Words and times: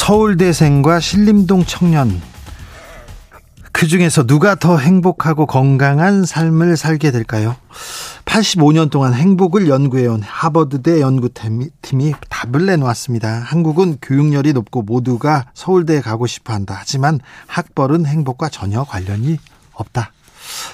서울대생과 0.00 0.98
신림동 0.98 1.66
청년 1.66 2.22
그 3.70 3.86
중에서 3.86 4.26
누가 4.26 4.54
더 4.54 4.78
행복하고 4.78 5.44
건강한 5.44 6.24
삶을 6.24 6.78
살게 6.78 7.10
될까요? 7.10 7.54
85년 8.24 8.90
동안 8.90 9.12
행복을 9.12 9.68
연구해온 9.68 10.22
하버드대 10.22 11.02
연구팀이 11.02 12.14
답을 12.30 12.64
내놓았습니다. 12.64 13.28
한국은 13.28 13.98
교육열이 14.00 14.54
높고 14.54 14.82
모두가 14.82 15.44
서울대에 15.52 16.00
가고 16.00 16.26
싶어 16.26 16.54
한다. 16.54 16.76
하지만 16.78 17.20
학벌은 17.46 18.06
행복과 18.06 18.48
전혀 18.48 18.84
관련이 18.84 19.38
없다. 19.74 20.12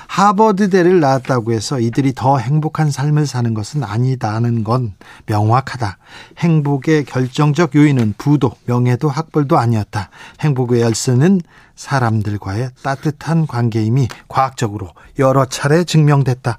하버드대를 0.07 1.01
나왔다고 1.01 1.53
해서 1.53 1.81
이들이 1.81 2.15
더 2.15 2.39
행복한 2.39 2.91
삶을 2.91 3.27
사는 3.27 3.53
것은 3.55 3.85
아니다는 3.85 4.65
건 4.65 4.95
명확하다. 5.27 5.99
행복의 6.39 7.05
결정적 7.05 7.75
요인은 7.75 8.15
부도, 8.19 8.53
명예도, 8.65 9.09
학벌도 9.09 9.59
아니었다. 9.59 10.11
행복의 10.41 10.81
열쇠는 10.81 11.41
사람들과의 11.75 12.71
따뜻한 12.83 13.47
관계임이 13.47 14.09
과학적으로 14.29 14.91
여러 15.19 15.45
차례 15.45 15.85
증명됐다. 15.85 16.59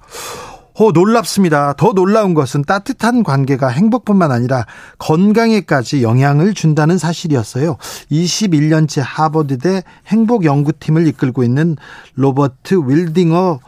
어, 0.79 0.91
놀랍습니다. 0.91 1.73
더 1.73 1.91
놀라운 1.93 2.35
것은 2.35 2.61
따뜻한 2.61 3.23
관계가 3.23 3.67
행복뿐만 3.67 4.31
아니라 4.31 4.67
건강에까지 4.99 6.03
영향을 6.03 6.53
준다는 6.53 6.99
사실이었어요. 6.99 7.77
21년째 8.11 9.01
하버드대 9.03 9.81
행복연구팀을 10.05 11.07
이끌고 11.07 11.43
있는 11.43 11.77
로버트 12.13 12.83
윌딩어 12.85 13.59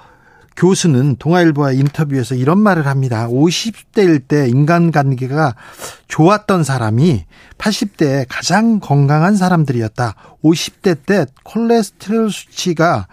교수는 0.60 1.16
동아일보와 1.16 1.72
인터뷰에서 1.72 2.36
이런 2.36 2.60
말을 2.60 2.86
합니다. 2.86 3.30
50대일 3.30 4.28
때 4.28 4.50
인간관계가 4.50 5.56
좋았던 6.10 6.66
사람이 6.66 7.24
80대에 7.58 8.26
가장 8.28 8.82
건강한 8.82 9.38
사람들이었다. 9.38 10.16
50대 10.44 10.98
때 11.06 11.26
콜레스테롤 11.44 12.30
수치가 12.30 13.08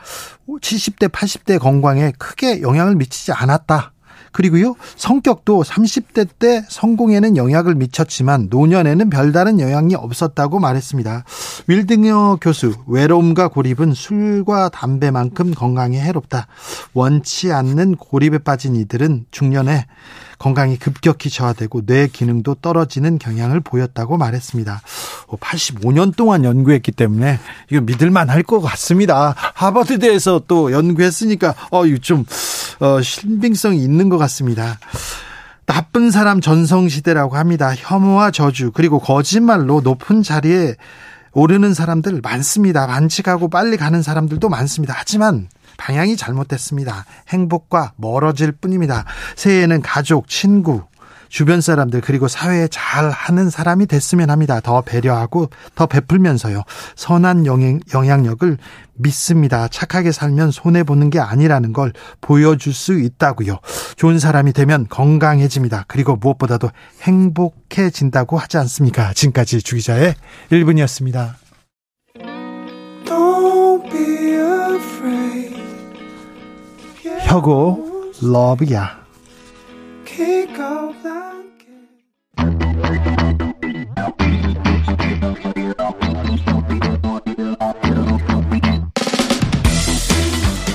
70대, 0.48 1.08
80대 1.08 1.60
건강에 1.60 2.12
크게 2.18 2.62
영향을 2.62 2.96
미치지 2.96 3.30
않았다. 3.30 3.92
그리고요, 4.36 4.74
성격도 4.96 5.62
30대 5.62 6.28
때 6.38 6.62
성공에는 6.68 7.38
영향을 7.38 7.74
미쳤지만 7.74 8.48
노년에는 8.50 9.08
별다른 9.08 9.58
영향이 9.60 9.94
없었다고 9.94 10.58
말했습니다. 10.58 11.24
윌딩어 11.68 12.36
교수, 12.42 12.74
외로움과 12.86 13.48
고립은 13.48 13.94
술과 13.94 14.68
담배만큼 14.68 15.54
건강에 15.54 15.98
해롭다. 16.02 16.48
원치 16.92 17.50
않는 17.50 17.96
고립에 17.96 18.36
빠진 18.36 18.76
이들은 18.76 19.24
중년에 19.30 19.86
건강이 20.38 20.78
급격히 20.78 21.30
저하되고 21.30 21.86
뇌 21.86 22.08
기능도 22.08 22.56
떨어지는 22.56 23.18
경향을 23.18 23.60
보였다고 23.60 24.16
말했습니다. 24.16 24.80
85년 25.28 26.16
동안 26.16 26.44
연구했기 26.44 26.92
때문에 26.92 27.38
이거 27.70 27.80
믿을만 27.82 28.30
할 28.30 28.46
것 28.46 28.60
같습니다. 28.60 29.34
하버드대에서 29.54 30.42
또 30.46 30.70
연구했으니까 30.70 31.54
어, 31.72 31.84
이거 31.84 31.98
좀 31.98 32.24
어, 32.78 33.02
신빙성이 33.02 33.82
있는 33.82 34.08
것 34.08 34.18
같습니다. 34.18 34.78
나쁜 35.66 36.12
사람 36.12 36.40
전성시대라고 36.40 37.36
합니다. 37.36 37.74
혐오와 37.76 38.30
저주 38.30 38.70
그리고 38.72 39.00
거짓말로 39.00 39.80
높은 39.80 40.22
자리에 40.22 40.76
오르는 41.32 41.74
사람들 41.74 42.20
많습니다. 42.22 42.86
만직하고 42.86 43.50
빨리 43.50 43.76
가는 43.76 44.00
사람들도 44.00 44.48
많습니다. 44.48 44.94
하지만 44.96 45.48
방향이 45.78 46.16
잘못됐습니다. 46.16 47.04
행복과 47.28 47.92
멀어질 47.96 48.52
뿐입니다. 48.52 49.04
새해에는 49.36 49.82
가족, 49.82 50.28
친구, 50.28 50.84
주변 51.28 51.60
사람들 51.60 52.00
그리고 52.00 52.28
사회에 52.28 52.68
잘 52.68 53.10
하는 53.10 53.50
사람이 53.50 53.86
됐으면 53.86 54.30
합니다. 54.30 54.60
더 54.60 54.80
배려하고 54.80 55.50
더 55.74 55.86
베풀면서요. 55.86 56.62
선한 56.94 57.46
영향, 57.46 57.80
영향력을 57.92 58.56
믿습니다. 58.94 59.68
착하게 59.68 60.12
살면 60.12 60.50
손해 60.50 60.82
보는 60.82 61.10
게 61.10 61.20
아니라는 61.20 61.72
걸 61.72 61.92
보여줄 62.20 62.72
수 62.72 62.98
있다고요. 62.98 63.58
좋은 63.96 64.18
사람이 64.18 64.52
되면 64.52 64.86
건강해집니다. 64.88 65.84
그리고 65.88 66.16
무엇보다도 66.16 66.70
행복해진다고 67.02 68.38
하지 68.38 68.56
않습니까? 68.58 69.12
지금까지 69.12 69.62
주기자의 69.62 70.14
1분이었습니다. 70.50 71.45
혁오 77.36 77.78
러브야 78.22 78.96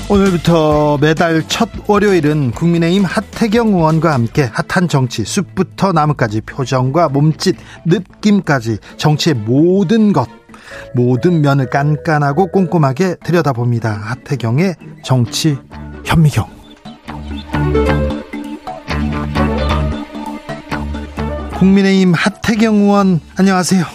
오늘부터 0.08 1.00
매달 1.00 1.42
첫 1.48 1.68
월요일은 1.88 2.52
국민의힘 2.52 3.06
하태경 3.06 3.70
의원과 3.70 4.14
함께 4.14 4.44
핫한 4.44 4.88
정치 4.88 5.26
숲부터 5.26 5.94
나무까지 5.94 6.42
표정과 6.42 7.10
몸짓 7.10 7.56
느낌까지 7.86 8.78
정치의 8.98 9.34
모든 9.34 10.14
것 10.14 10.30
모든 10.94 11.42
면을 11.42 11.70
깐깐하고 11.70 12.48
꼼꼼하게 12.48 13.16
들여다봅니다. 13.24 13.92
하태경의 13.92 14.76
정치 15.04 15.58
현미경 16.12 16.46
국민의힘 21.58 22.14
하태경 22.14 22.76
의원 22.76 23.22
안녕하세요. 23.40 23.86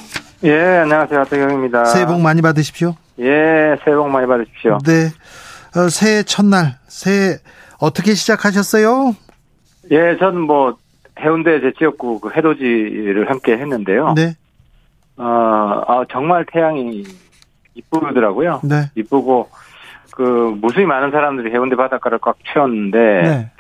예, 0.45 0.79
안녕하세요. 0.79 1.21
하태경입니다. 1.21 1.85
새해 1.85 2.07
복 2.07 2.23
많이 2.23 2.41
받으십시오. 2.41 2.95
예, 3.19 3.77
새해 3.85 3.97
복 3.97 4.09
많이 4.09 4.27
받으십시오. 4.27 4.79
네. 4.87 5.11
어, 5.79 5.91
새해 5.91 6.23
첫날, 6.23 6.79
새해 6.89 7.37
어떻게 7.79 8.15
시작하셨어요? 8.15 9.15
예, 9.91 10.17
저는 10.19 10.41
뭐 10.41 10.79
해운대 11.21 11.61
제 11.61 11.73
지역구 11.77 12.21
그 12.21 12.31
해돋이를 12.35 13.29
함께 13.29 13.59
했는데요. 13.59 14.15
네. 14.15 14.37
어, 15.19 15.83
아, 15.87 16.05
정말 16.11 16.47
태양이 16.51 17.05
이쁘더라고요. 17.75 18.61
네. 18.65 18.91
이쁘고 18.95 19.51
그 20.17 20.57
무수히 20.63 20.87
많은 20.87 21.11
사람들이 21.11 21.53
해운대 21.53 21.77
바닷가를 21.77 22.19
꽉 22.19 22.39
채웠는데 22.47 22.99
네. 23.23 23.51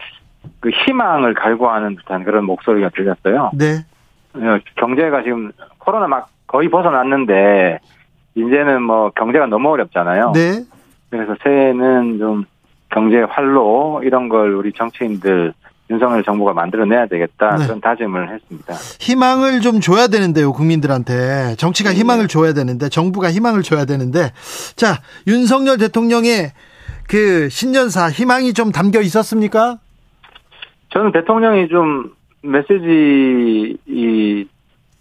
그 0.60 0.70
희망을 0.70 1.34
갈구하는 1.34 1.96
듯한 1.96 2.24
그런 2.24 2.44
목소리가 2.44 2.88
들렸어요. 2.88 3.50
네. 3.52 3.84
어, 4.32 4.58
경제가 4.76 5.22
지금 5.22 5.52
코로나 5.76 6.06
막 6.06 6.30
거의 6.46 6.70
벗어났는데 6.70 7.78
이제는 8.36 8.82
뭐 8.82 9.10
경제가 9.10 9.46
너무 9.46 9.68
어렵잖아요. 9.68 10.32
네. 10.32 10.64
그래서 11.10 11.36
새해는 11.44 12.18
좀 12.18 12.44
경제 12.88 13.20
활로 13.20 14.00
이런 14.02 14.30
걸 14.30 14.54
우리 14.54 14.72
정치인들 14.72 15.52
윤석열 15.90 16.24
정부가 16.24 16.52
만들어내야 16.52 17.06
되겠다 17.06 17.56
네. 17.56 17.66
그런 17.66 17.80
다짐을 17.80 18.32
했습니다. 18.34 18.74
희망을 19.00 19.60
좀 19.60 19.80
줘야 19.80 20.08
되는데요, 20.08 20.52
국민들한테. 20.52 21.54
정치가 21.58 21.90
네. 21.90 21.96
희망을 21.96 22.28
줘야 22.28 22.52
되는데, 22.52 22.88
정부가 22.88 23.30
희망을 23.30 23.62
줘야 23.62 23.84
되는데. 23.84 24.32
자, 24.74 24.96
윤석열 25.26 25.78
대통령의 25.78 26.52
그 27.08 27.48
신년사 27.48 28.10
희망이 28.10 28.52
좀 28.52 28.72
담겨 28.72 29.00
있었습니까? 29.00 29.78
저는 30.90 31.12
대통령이 31.12 31.68
좀 31.68 32.12
메시지 32.42 33.76
이 33.86 34.48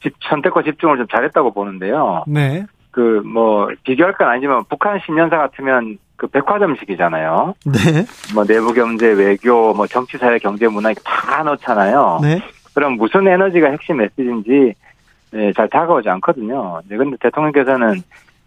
집, 0.03 0.13
선택과 0.29 0.61
집중을 0.63 0.97
좀 0.97 1.07
잘했다고 1.11 1.53
보는데요. 1.53 2.23
네. 2.27 2.65
그 2.91 3.21
뭐 3.25 3.67
비교할 3.83 4.13
건 4.13 4.29
아니지만 4.29 4.63
북한 4.69 4.99
신년사 5.05 5.37
같으면 5.37 5.97
그 6.15 6.27
백화점식이잖아요. 6.27 7.55
네. 7.65 8.05
뭐 8.33 8.45
내부 8.45 8.73
경제, 8.73 9.07
외교, 9.07 9.73
뭐 9.73 9.87
정치, 9.87 10.17
사회, 10.17 10.37
경제, 10.39 10.67
문화 10.67 10.93
다 11.03 11.43
넣잖아요. 11.43 12.19
네. 12.21 12.41
그럼 12.73 12.93
무슨 12.93 13.27
에너지가 13.27 13.69
핵심 13.69 13.97
메시지인지 13.97 14.73
예, 15.33 15.53
잘 15.53 15.69
다가오지 15.69 16.09
않거든요. 16.09 16.81
네, 16.87 16.97
근데 16.97 17.17
대통령께서는 17.19 18.01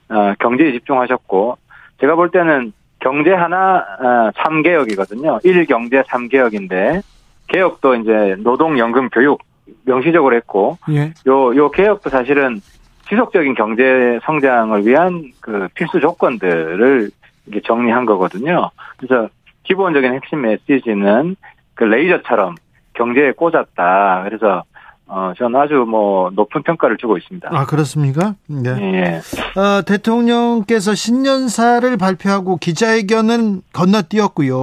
어, 0.08 0.34
경제에 0.38 0.72
집중하셨고 0.72 1.58
제가 2.00 2.14
볼 2.14 2.30
때는 2.30 2.72
경제 3.00 3.32
하나 3.32 3.76
어, 3.76 4.30
3개혁이거든요. 4.34 5.42
1경제 5.44 6.04
3개혁인데 6.04 7.02
개혁도 7.48 7.96
이제 7.96 8.36
노동, 8.38 8.78
연금, 8.78 9.08
교육 9.10 9.40
명시적으로 9.84 10.34
했고 10.36 10.78
예. 10.90 11.12
요, 11.26 11.54
요 11.56 11.70
개혁도 11.70 12.10
사실은 12.10 12.60
지속적인 13.08 13.54
경제 13.54 14.18
성장을 14.24 14.86
위한 14.86 15.32
그 15.40 15.68
필수 15.74 16.00
조건들을 16.00 17.10
이게 17.48 17.60
정리한 17.66 18.06
거거든요. 18.06 18.70
그래서 18.96 19.28
기본적인 19.64 20.14
핵심 20.14 20.42
메시지는 20.42 21.36
그 21.74 21.84
레이저처럼 21.84 22.56
경제에 22.94 23.32
꽂았다. 23.32 24.22
그래서 24.24 24.64
어, 25.10 25.32
저는 25.38 25.58
아주 25.58 25.86
뭐 25.88 26.30
높은 26.34 26.62
평가를 26.62 26.98
주고 26.98 27.16
있습니다. 27.16 27.48
아, 27.50 27.64
그렇습니까? 27.64 28.34
네. 28.46 28.70
예. 28.78 29.60
어, 29.60 29.82
대통령께서 29.82 30.94
신년사를 30.94 31.96
발표하고 31.96 32.58
기자회견은 32.58 33.62
건너뛰었고요. 33.72 34.58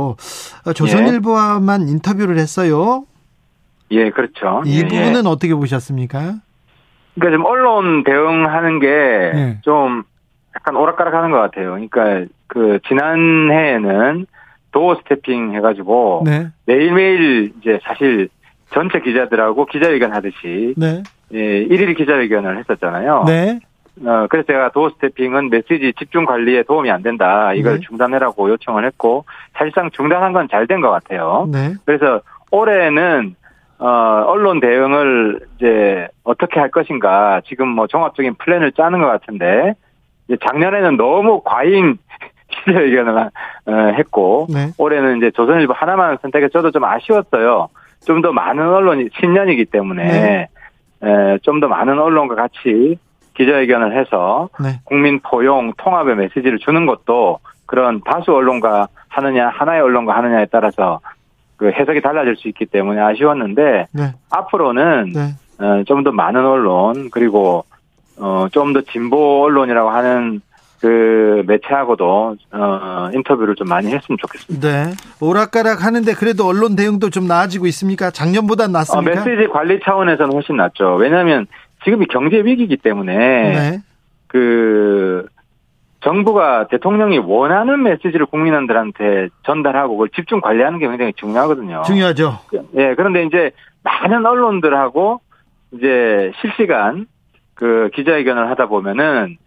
어, 0.68 0.74
조선일보와만 0.74 1.88
예. 1.88 1.92
인터뷰를 1.92 2.38
했어요. 2.38 3.06
예, 3.92 4.12
그렇죠. 4.12 4.62
이 4.66 4.80
예, 4.80 4.88
부분은 4.88 5.26
예. 5.26 5.28
어떻게 5.30 5.56
보셨습니까? 5.56 6.36
그러니까 7.16 7.38
좀 7.38 7.46
언론 7.46 8.04
대응하는 8.04 8.80
게좀 8.80 10.04
예. 10.04 10.16
약간 10.56 10.76
오락가락하는 10.76 11.32
것 11.32 11.38
같아요. 11.38 11.72
그러니까 11.72 12.32
그 12.48 12.80
지난해에는 12.88 14.26
도어 14.72 14.96
스태핑 14.96 15.54
해가지고 15.56 16.24
네. 16.26 16.48
매일매일 16.66 17.54
이제 17.62 17.80
사실 17.84 18.30
전체 18.74 19.00
기자들하고 19.00 19.66
기자회견 19.66 20.14
하듯이 20.14 20.74
네. 20.78 21.02
예, 21.34 21.38
일일 21.40 21.94
기자회견을 21.96 22.58
했었잖아요. 22.60 23.24
네. 23.26 23.60
어, 24.06 24.28
그래서 24.30 24.48
제가 24.48 24.72
도어 24.72 24.90
스태핑은 24.90 25.50
메시지 25.50 25.94
집중 25.98 26.26
관리에 26.26 26.64
도움이 26.64 26.92
안 26.92 27.02
된다. 27.02 27.54
이걸 27.54 27.76
네. 27.76 27.80
중단해라고 27.88 28.50
요청을 28.50 28.86
했고 28.86 29.24
사실상 29.54 29.90
중단한 29.92 30.34
건 30.34 30.48
잘 30.50 30.68
된 30.68 30.82
것 30.82 30.90
같아요. 30.92 31.48
네. 31.52 31.74
그래서 31.86 32.20
올해는 32.52 33.36
어, 33.78 33.88
언론 34.28 34.60
대응을 34.60 35.40
이제 35.58 36.08
어떻게 36.24 36.60
할 36.60 36.70
것인가 36.72 37.42
지금 37.46 37.68
뭐 37.70 37.88
종합적인 37.88 38.36
플랜을 38.36 38.72
짜는 38.74 39.00
것 39.00 39.08
같은데 39.08 39.74
작년에는 40.46 40.98
너무 40.98 41.42
과잉 41.44 41.98
기자회견을 42.66 43.18
어, 43.68 43.72
했고 43.98 44.48
네. 44.50 44.72
올해는 44.78 45.18
이제 45.18 45.32
조선일보 45.32 45.74
하나만 45.74 46.18
선택해 46.22 46.50
저도 46.50 46.72
좀 46.72 46.84
아쉬웠어요. 46.84 47.70
좀 48.06 48.22
더 48.22 48.32
많은 48.32 48.68
언론이 48.68 49.10
신년이기 49.20 49.66
때문에 49.66 50.48
네. 51.02 51.38
좀더 51.42 51.68
많은 51.68 51.98
언론과 52.00 52.36
같이 52.36 52.98
기자회견을 53.36 53.98
해서 54.00 54.50
네. 54.62 54.80
국민 54.84 55.20
포용 55.22 55.74
통합의 55.78 56.16
메시지를 56.16 56.60
주는 56.60 56.86
것도 56.86 57.40
그런 57.66 58.02
다수 58.06 58.32
언론과 58.34 58.88
하느냐 59.10 59.50
하나의 59.50 59.82
언론과 59.82 60.16
하느냐에 60.16 60.46
따라서 60.52 61.00
그 61.58 61.72
해석이 61.72 62.02
달라질 62.02 62.36
수 62.36 62.48
있기 62.48 62.66
때문에 62.66 63.02
아쉬웠는데 63.02 63.88
네. 63.92 64.04
앞으로는 64.30 65.12
네. 65.14 65.66
어, 65.66 65.84
좀더 65.86 66.12
많은 66.12 66.46
언론 66.46 67.10
그리고 67.12 67.66
어, 68.20 68.48
좀 68.52 68.74
더 68.74 68.82
진보 68.82 69.44
언론이라고 69.46 69.90
하는 69.90 70.42
그 70.86 71.42
매체하고도 71.48 72.36
어, 72.52 73.10
인터뷰를 73.12 73.56
좀 73.56 73.68
많이 73.68 73.88
했으면 73.88 74.20
좋겠습니다. 74.22 74.68
네. 74.68 74.94
오락가락 75.20 75.84
하는데 75.84 76.14
그래도 76.14 76.46
언론 76.46 76.76
대응도 76.76 77.10
좀 77.10 77.26
나아지고 77.28 77.66
있습니까? 77.66 78.12
작년보다 78.12 78.68
낫습니까? 78.68 79.12
어, 79.12 79.26
메시지 79.26 79.48
관리 79.48 79.80
차원에서는 79.84 80.32
훨씬 80.32 80.58
낫죠. 80.58 80.94
왜냐하면 80.98 81.48
지금이 81.86 82.06
경제 82.06 82.38
위기이기 82.38 82.78
때문에 82.78 83.16
네. 83.16 83.80
그 84.28 85.26
정부가 86.02 86.68
대통령이 86.68 87.18
원하는 87.18 87.82
메시지를 87.82 88.28
국민들한테 88.28 89.30
전달하고 89.44 89.94
그걸 89.94 90.10
집중 90.10 90.40
관리하는 90.40 90.78
게 90.78 90.88
굉장히 90.88 91.14
중요하거든요. 91.14 91.82
중요하죠. 91.88 92.42
예, 92.78 92.94
그런데 92.94 93.24
이제 93.24 93.50
많은 93.82 94.24
언론들하고 94.24 95.20
이제 95.72 96.32
실시간 96.42 97.08
그 97.56 97.90
기자회견을 97.96 98.52
하다 98.52 98.68
보면은 98.68 99.38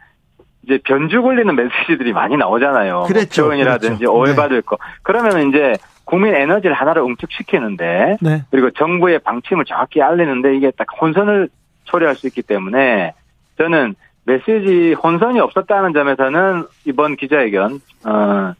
이제 0.69 0.79
변주 0.85 1.23
걸리는 1.23 1.57
메시지들이 1.57 2.13
많이 2.13 2.37
나오잖아요. 2.37 3.05
그렇죠. 3.09 3.45
표현이라든지 3.45 4.05
그렇죠. 4.05 4.15
오해받을 4.15 4.57
네. 4.57 4.67
거. 4.67 4.77
그러면 5.03 5.49
이제 5.49 5.73
국민 6.05 6.35
에너지를 6.35 6.75
하나로 6.75 7.07
응축시키는데 7.07 8.19
네. 8.21 8.45
그리고 8.51 8.71
정부의 8.73 9.21
방침을 9.21 9.65
정확히 9.65 10.03
알리는데 10.03 10.57
이게 10.57 10.71
딱 10.73 10.87
혼선을 11.01 11.49
초래할 11.85 12.17
수 12.17 12.27
있기 12.27 12.43
때문에 12.43 13.15
저는 13.57 13.95
메시지 14.25 14.93
혼선이 14.93 15.41
없었다는 15.41 15.95
점에서는 15.95 16.65
이번 16.85 17.17
기자회견 17.17 17.81
어 18.05 18.53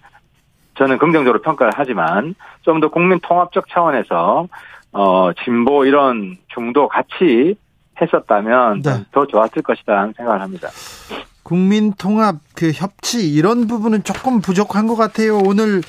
저는 0.77 0.97
긍정적으로 0.97 1.43
평가를 1.43 1.73
하지만 1.77 2.35
좀 2.63 2.81
더 2.81 2.89
국민 2.89 3.19
통합적 3.21 3.69
차원에서 3.69 4.49
어 4.93 5.31
진보 5.45 5.85
이런 5.85 6.37
중도 6.49 6.89
같이 6.89 7.55
했었다면 8.01 8.83
네. 8.83 8.91
더 9.13 9.27
좋았을 9.27 9.63
것이다 9.63 10.11
생각을 10.17 10.41
합니다. 10.41 10.69
국민 11.53 11.95
통합 11.95 12.37
그 12.55 12.73
협치 12.73 13.33
이런 13.33 13.67
부분은 13.67 14.03
조금 14.05 14.43
부족한 14.43 14.87
것 14.87 14.97
같아요. 14.97 15.39
오늘 15.39 15.81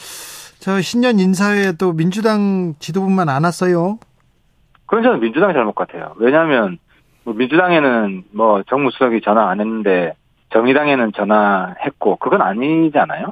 저 0.59 0.79
신년 0.79 1.19
인사회에도 1.19 1.91
민주당 1.91 2.75
지도부만 2.79 3.27
안 3.27 3.44
왔어요. 3.44 4.00
그건 4.85 5.03
저는 5.03 5.19
민주당 5.19 5.51
잘못 5.51 5.75
같아요. 5.75 6.13
왜냐하면 6.15 6.77
뭐 7.25 7.33
민주당에는 7.33 8.23
뭐 8.31 8.63
정무수석이 8.69 9.19
전화 9.19 9.50
안 9.50 9.59
했는데 9.59 10.13
정의당에는 10.53 11.11
전화했고 11.11 12.15
그건 12.15 12.41
아니잖아요. 12.41 13.25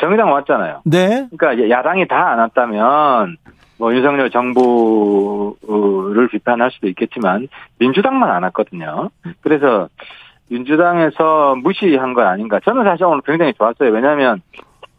정의당 0.00 0.32
왔잖아요. 0.32 0.80
네. 0.84 1.28
그러니까 1.38 1.70
야당이 1.70 2.08
다 2.08 2.32
안 2.32 2.40
왔다면 2.40 3.36
뭐 3.78 3.94
윤석열 3.94 4.30
정부를 4.32 6.26
비판할 6.28 6.72
수도 6.72 6.88
있겠지만 6.88 7.46
민주당만 7.78 8.32
안 8.32 8.42
왔거든요. 8.42 9.10
그래서 9.42 9.88
민주당에서 10.48 11.56
무시한 11.56 12.14
건 12.14 12.26
아닌가. 12.26 12.60
저는 12.64 12.84
사실 12.84 13.04
오늘 13.04 13.20
굉장히 13.22 13.52
좋았어요. 13.54 13.90
왜냐하면 13.90 14.42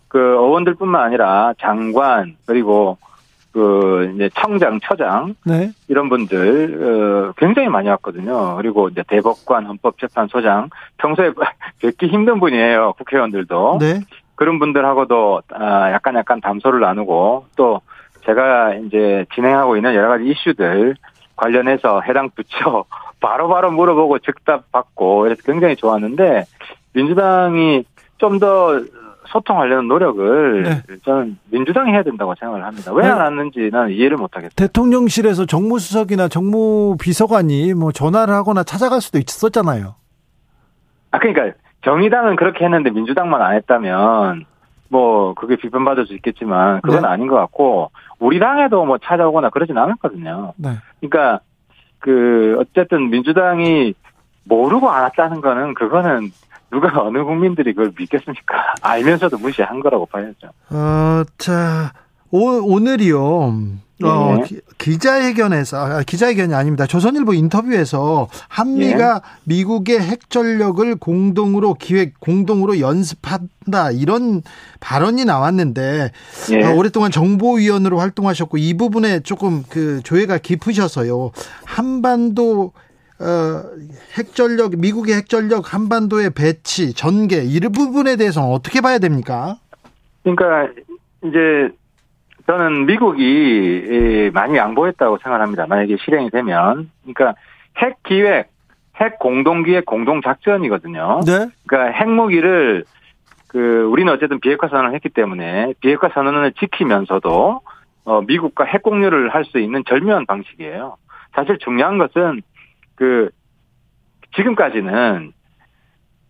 그 0.08 0.20
의원들뿐만 0.20 1.02
아니라 1.02 1.54
장관 1.60 2.36
그리고 2.46 2.98
그 3.52 4.12
이제 4.14 4.30
청장, 4.36 4.80
처장 4.84 5.36
네. 5.46 5.72
이런 5.88 6.10
분들 6.10 7.30
어, 7.30 7.34
굉장히 7.38 7.70
많이 7.70 7.90
왔거든요. 7.90 8.56
그리고 8.58 8.88
이제 8.90 9.04
대법관, 9.08 9.66
헌법재판소장 9.66 10.70
평소에 10.98 11.32
뵙기 11.82 12.08
힘든 12.08 12.40
분이에요. 12.40 12.94
국회의원들도 12.98 13.78
네. 13.82 14.02
그런 14.36 14.60
분들하고도 14.60 15.42
아, 15.50 15.92
약간 15.92 16.16
약간 16.16 16.40
담소를 16.40 16.82
나누고 16.82 17.46
또 17.56 17.82
제가 18.26 18.76
이제 18.76 19.26
진행하고 19.34 19.78
있는 19.78 19.96
여러 19.96 20.10
가지 20.10 20.26
이슈들 20.26 20.96
관련해서 21.38 22.02
해당 22.02 22.30
부처 22.32 22.86
바로바로 23.22 23.48
바로 23.48 23.72
물어보고 23.72 24.20
즉답 24.20 24.72
받고 24.72 25.22
그래서 25.22 25.42
굉장히 25.44 25.76
좋았는데 25.76 26.46
민주당이 26.94 27.86
좀 28.18 28.40
더 28.40 28.82
소통하려는 29.28 29.88
노력을 29.88 30.64
네. 30.64 30.82
저는 31.04 31.38
민주당이 31.52 31.92
해야 31.92 32.04
된다고 32.04 32.34
생각을 32.40 32.64
합니다. 32.66 32.94
왜안 32.94 33.18
네. 33.18 33.24
왔는지 33.24 33.70
나는 33.72 33.92
이해를 33.92 34.18
못하겠어요. 34.18 34.52
대통령실에서 34.56 35.46
정무수석이나 35.46 36.28
정무비서관이 36.28 37.74
뭐 37.74 37.92
전화를 37.92 38.34
하거나 38.34 38.64
찾아갈 38.64 39.02
수도 39.02 39.18
있었잖아요. 39.18 39.96
아 41.12 41.20
그러니까 41.20 41.58
정의당은 41.84 42.36
그렇게 42.36 42.66
했는데 42.66 42.90
민주당만 42.90 43.42
안 43.42 43.56
했다면 43.56 44.46
뭐 44.90 45.34
그게 45.34 45.56
비판받을 45.56 46.08
수 46.08 46.14
있겠지만 46.16 46.82
그건 46.82 47.02
네. 47.02 47.08
아닌 47.08 47.28
것 47.28 47.36
같고 47.36 47.92
우리 48.20 48.40
당에도 48.40 48.86
뭐 48.86 48.98
찾아오거나 48.98 49.50
그러진 49.50 49.78
않았거든요. 49.78 50.54
네. 50.58 50.72
그러니까 51.00 51.42
그 52.00 52.58
어쨌든 52.60 53.10
민주당이 53.10 53.94
모르고 54.44 54.90
안 54.90 55.04
왔다는 55.04 55.42
거는 55.42 55.74
그거는 55.74 56.32
누가 56.72 56.90
어느 57.02 57.24
국민들이 57.24 57.74
그걸 57.74 57.92
믿겠습니까? 57.98 58.76
알면서도 58.82 59.38
무시한 59.38 59.80
거라고 59.80 60.06
봐야죠. 60.06 60.48
어, 60.72 61.24
자, 61.38 61.92
오, 62.32 62.40
오늘이요. 62.74 63.54
어, 64.04 64.38
네. 64.38 64.60
기자회견에서 64.78 65.78
아, 65.78 66.04
기자회견이 66.04 66.54
아닙니다. 66.54 66.86
조선일보 66.86 67.34
인터뷰에서 67.34 68.28
한미가 68.48 69.14
네. 69.14 69.20
미국의 69.46 70.00
핵 70.00 70.30
전력을 70.30 70.96
공동으로 70.98 71.74
기획 71.74 72.20
공동으로 72.20 72.80
연습한다 72.80 73.92
이런 73.92 74.44
발언이 74.80 75.26
나왔는데 75.26 76.12
네. 76.50 76.66
어, 76.66 76.76
오랫동안 76.76 77.10
정보위원으로 77.10 77.98
활동하셨고 77.98 78.58
이 78.58 78.76
부분에 78.76 79.22
조금 79.22 79.64
그 79.68 80.02
조회가 80.04 80.38
깊으셔서요. 80.38 81.32
한반도 81.66 82.74
어, 83.20 83.64
핵전력 84.16 84.78
미국의 84.78 85.16
핵전력 85.16 85.74
한반도의 85.74 86.32
배치 86.36 86.94
전개 86.94 87.42
이 87.42 87.60
부분에 87.60 88.16
대해서는 88.16 88.50
어떻게 88.50 88.80
봐야 88.80 89.00
됩니까? 89.00 89.58
그러니까 90.22 90.72
이제 91.24 91.76
저는 92.48 92.86
미국이 92.86 94.32
많이 94.34 94.58
양보했다고 94.58 95.18
생각합니다. 95.22 95.68
만약에 95.68 95.98
실행이 95.98 96.30
되면. 96.32 96.90
그러니까 97.04 97.36
핵 97.78 98.02
기획, 98.04 98.50
핵 98.96 99.20
공동 99.20 99.64
기획 99.64 99.86
공동 99.86 100.22
작전이거든요. 100.22 101.20
네. 101.26 101.48
그러니까 101.68 102.00
핵무기를 102.00 102.86
그 103.48 103.84
우리는 103.92 104.12
어쨌든 104.12 104.40
비핵화 104.40 104.68
선언을 104.70 104.94
했기 104.96 105.10
때문에 105.10 105.74
비핵화 105.82 106.10
선언을 106.14 106.54
지키면서도 106.54 107.62
어 108.06 108.22
미국과 108.22 108.64
핵 108.64 108.82
공유를 108.82 109.34
할 109.34 109.44
수 109.46 109.60
있는 109.60 109.84
절묘한 109.86 110.26
방식이에요. 110.26 110.98
사실 111.34 111.58
중요한 111.60 111.98
것은 111.98 112.42
그 112.96 113.30
지금까지는 114.36 115.34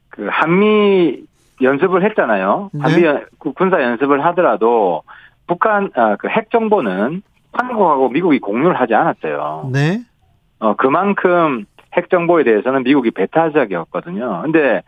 그 0.09 0.27
한미 0.29 1.23
연습을 1.61 2.03
했잖아요. 2.03 2.71
네. 2.73 2.81
한미 2.81 3.25
군사 3.55 3.81
연습을 3.81 4.23
하더라도 4.25 5.03
북한 5.47 5.89
아, 5.95 6.15
그 6.17 6.27
핵 6.27 6.49
정보는 6.51 7.21
한국하고 7.53 8.09
미국이 8.09 8.39
공유를 8.39 8.79
하지 8.79 8.93
않았어요. 8.93 9.69
네. 9.73 10.01
어 10.59 10.75
그만큼 10.75 11.65
핵 11.95 12.09
정보에 12.09 12.43
대해서는 12.43 12.83
미국이 12.83 13.11
배타적이었거든요. 13.11 14.41
근데 14.43 14.81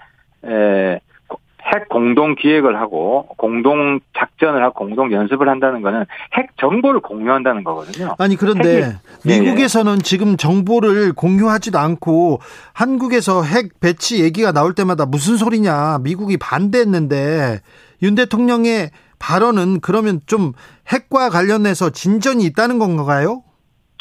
에, 0.45 0.99
고- 1.27 1.39
핵 1.63 1.89
공동 1.89 2.35
기획을 2.35 2.79
하고 2.79 3.27
공동 3.37 3.99
작전을 4.17 4.61
하고 4.63 4.73
공동 4.85 5.11
연습을 5.11 5.47
한다는 5.49 5.81
거는 5.81 6.05
핵 6.33 6.55
정보를 6.57 6.99
공유한다는 6.99 7.63
거거든요. 7.63 8.15
아니 8.19 8.35
그런데 8.35 8.81
핵이- 8.81 9.29
예, 9.29 9.39
미국에서는 9.39 9.99
지금 9.99 10.37
정보를 10.37 11.13
공유하지도 11.13 11.77
않고 11.79 12.39
한국에서 12.73 13.43
핵 13.43 13.79
배치 13.79 14.23
얘기가 14.23 14.51
나올 14.51 14.73
때마다 14.73 15.05
무슨 15.05 15.37
소리냐 15.37 15.99
미국이 16.03 16.37
반대했는데 16.37 17.59
윤 18.03 18.15
대통령의 18.15 18.89
발언은 19.19 19.81
그러면 19.81 20.19
좀 20.25 20.53
핵과 20.87 21.29
관련해서 21.29 21.91
진전이 21.91 22.43
있다는 22.45 22.79
건가요? 22.79 23.43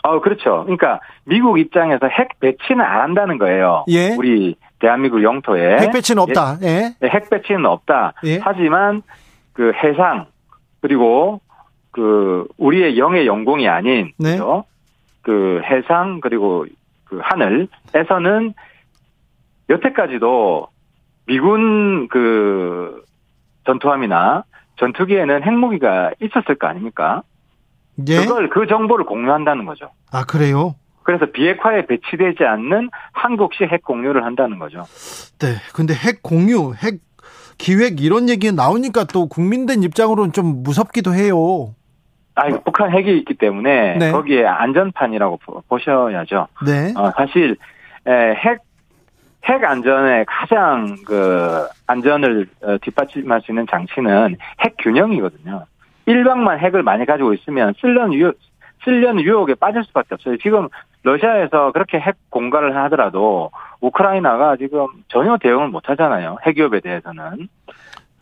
어, 0.04 0.20
그렇죠. 0.20 0.62
그러니까 0.62 1.00
미국 1.24 1.58
입장에서 1.58 2.06
핵 2.06 2.38
배치는 2.40 2.80
안 2.80 3.00
한다는 3.00 3.36
거예요. 3.38 3.84
예. 3.88 4.14
우리 4.16 4.56
대한민국 4.78 5.22
영토에 5.22 5.78
핵 5.78 5.92
배치는 5.92 6.22
없다. 6.22 6.58
예. 6.62 6.94
예, 7.02 7.08
핵 7.08 7.28
배치는 7.28 7.66
없다. 7.66 8.14
예. 8.24 8.38
하지만 8.38 9.02
그 9.52 9.72
해상 9.74 10.26
그리고 10.80 11.40
그 11.90 12.46
우리의 12.58 12.96
영의 12.96 13.26
영공이 13.26 13.68
아닌 13.68 14.12
네. 14.18 14.32
그죠? 14.32 14.64
그 15.22 15.60
해상 15.64 16.20
그리고 16.20 16.64
그 17.04 17.20
하늘에서는 17.22 18.54
여태까지도 19.68 20.68
미군 21.26 22.08
그 22.08 23.02
전투함이나 23.66 24.44
전투기에는 24.78 25.42
핵무기가 25.42 26.12
있었을 26.20 26.56
거 26.56 26.66
아닙니까? 26.66 27.22
예. 28.08 28.16
그걸 28.20 28.48
그 28.48 28.66
정보를 28.66 29.04
공유한다는 29.04 29.64
거죠. 29.64 29.90
아 30.12 30.24
그래요? 30.24 30.74
그래서 31.02 31.26
비핵화에 31.32 31.86
배치되지 31.86 32.44
않는 32.44 32.90
한국식 33.12 33.70
핵 33.72 33.82
공유를 33.82 34.24
한다는 34.24 34.58
거죠. 34.58 34.84
네. 35.38 35.54
근데 35.74 35.94
핵 35.94 36.22
공유, 36.22 36.74
핵 36.74 37.00
기획 37.56 38.00
이런 38.00 38.28
얘기 38.28 38.52
나오니까 38.52 39.04
또 39.04 39.26
국민들 39.26 39.82
입장으로는 39.82 40.32
좀 40.32 40.62
무섭기도 40.62 41.14
해요. 41.14 41.74
아, 42.36 42.48
북한 42.64 42.92
핵이 42.92 43.18
있기 43.18 43.34
때문에 43.34 43.96
네. 43.98 44.12
거기에 44.12 44.46
안전판이라고 44.46 45.38
보- 45.38 45.62
보셔야죠. 45.68 46.46
네. 46.64 46.92
어, 46.96 47.10
사실 47.16 47.56
에, 48.06 48.34
핵, 48.36 48.60
핵 49.48 49.64
안전의 49.64 50.26
가장 50.26 50.96
그 51.06 51.66
안전을 51.86 52.46
어, 52.62 52.76
뒷받침할 52.82 53.40
수 53.40 53.50
있는 53.50 53.66
장치는 53.70 54.36
핵 54.60 54.74
균형이거든요. 54.78 55.64
일방만 56.06 56.58
핵을 56.58 56.82
많이 56.82 57.06
가지고 57.06 57.32
있으면 57.34 57.74
쓸려는 57.80 58.14
유 58.14 58.32
쓸려는 58.84 59.22
유혹에 59.22 59.54
빠질 59.54 59.82
수밖에 59.84 60.14
없어요. 60.14 60.36
지금 60.38 60.68
러시아에서 61.02 61.72
그렇게 61.72 61.98
핵 61.98 62.16
공갈을 62.30 62.76
하더라도 62.76 63.50
우크라이나가 63.80 64.56
지금 64.56 64.86
전혀 65.08 65.36
대응을 65.38 65.68
못 65.68 65.88
하잖아요. 65.90 66.38
핵기업에 66.46 66.80
대해서는. 66.80 67.48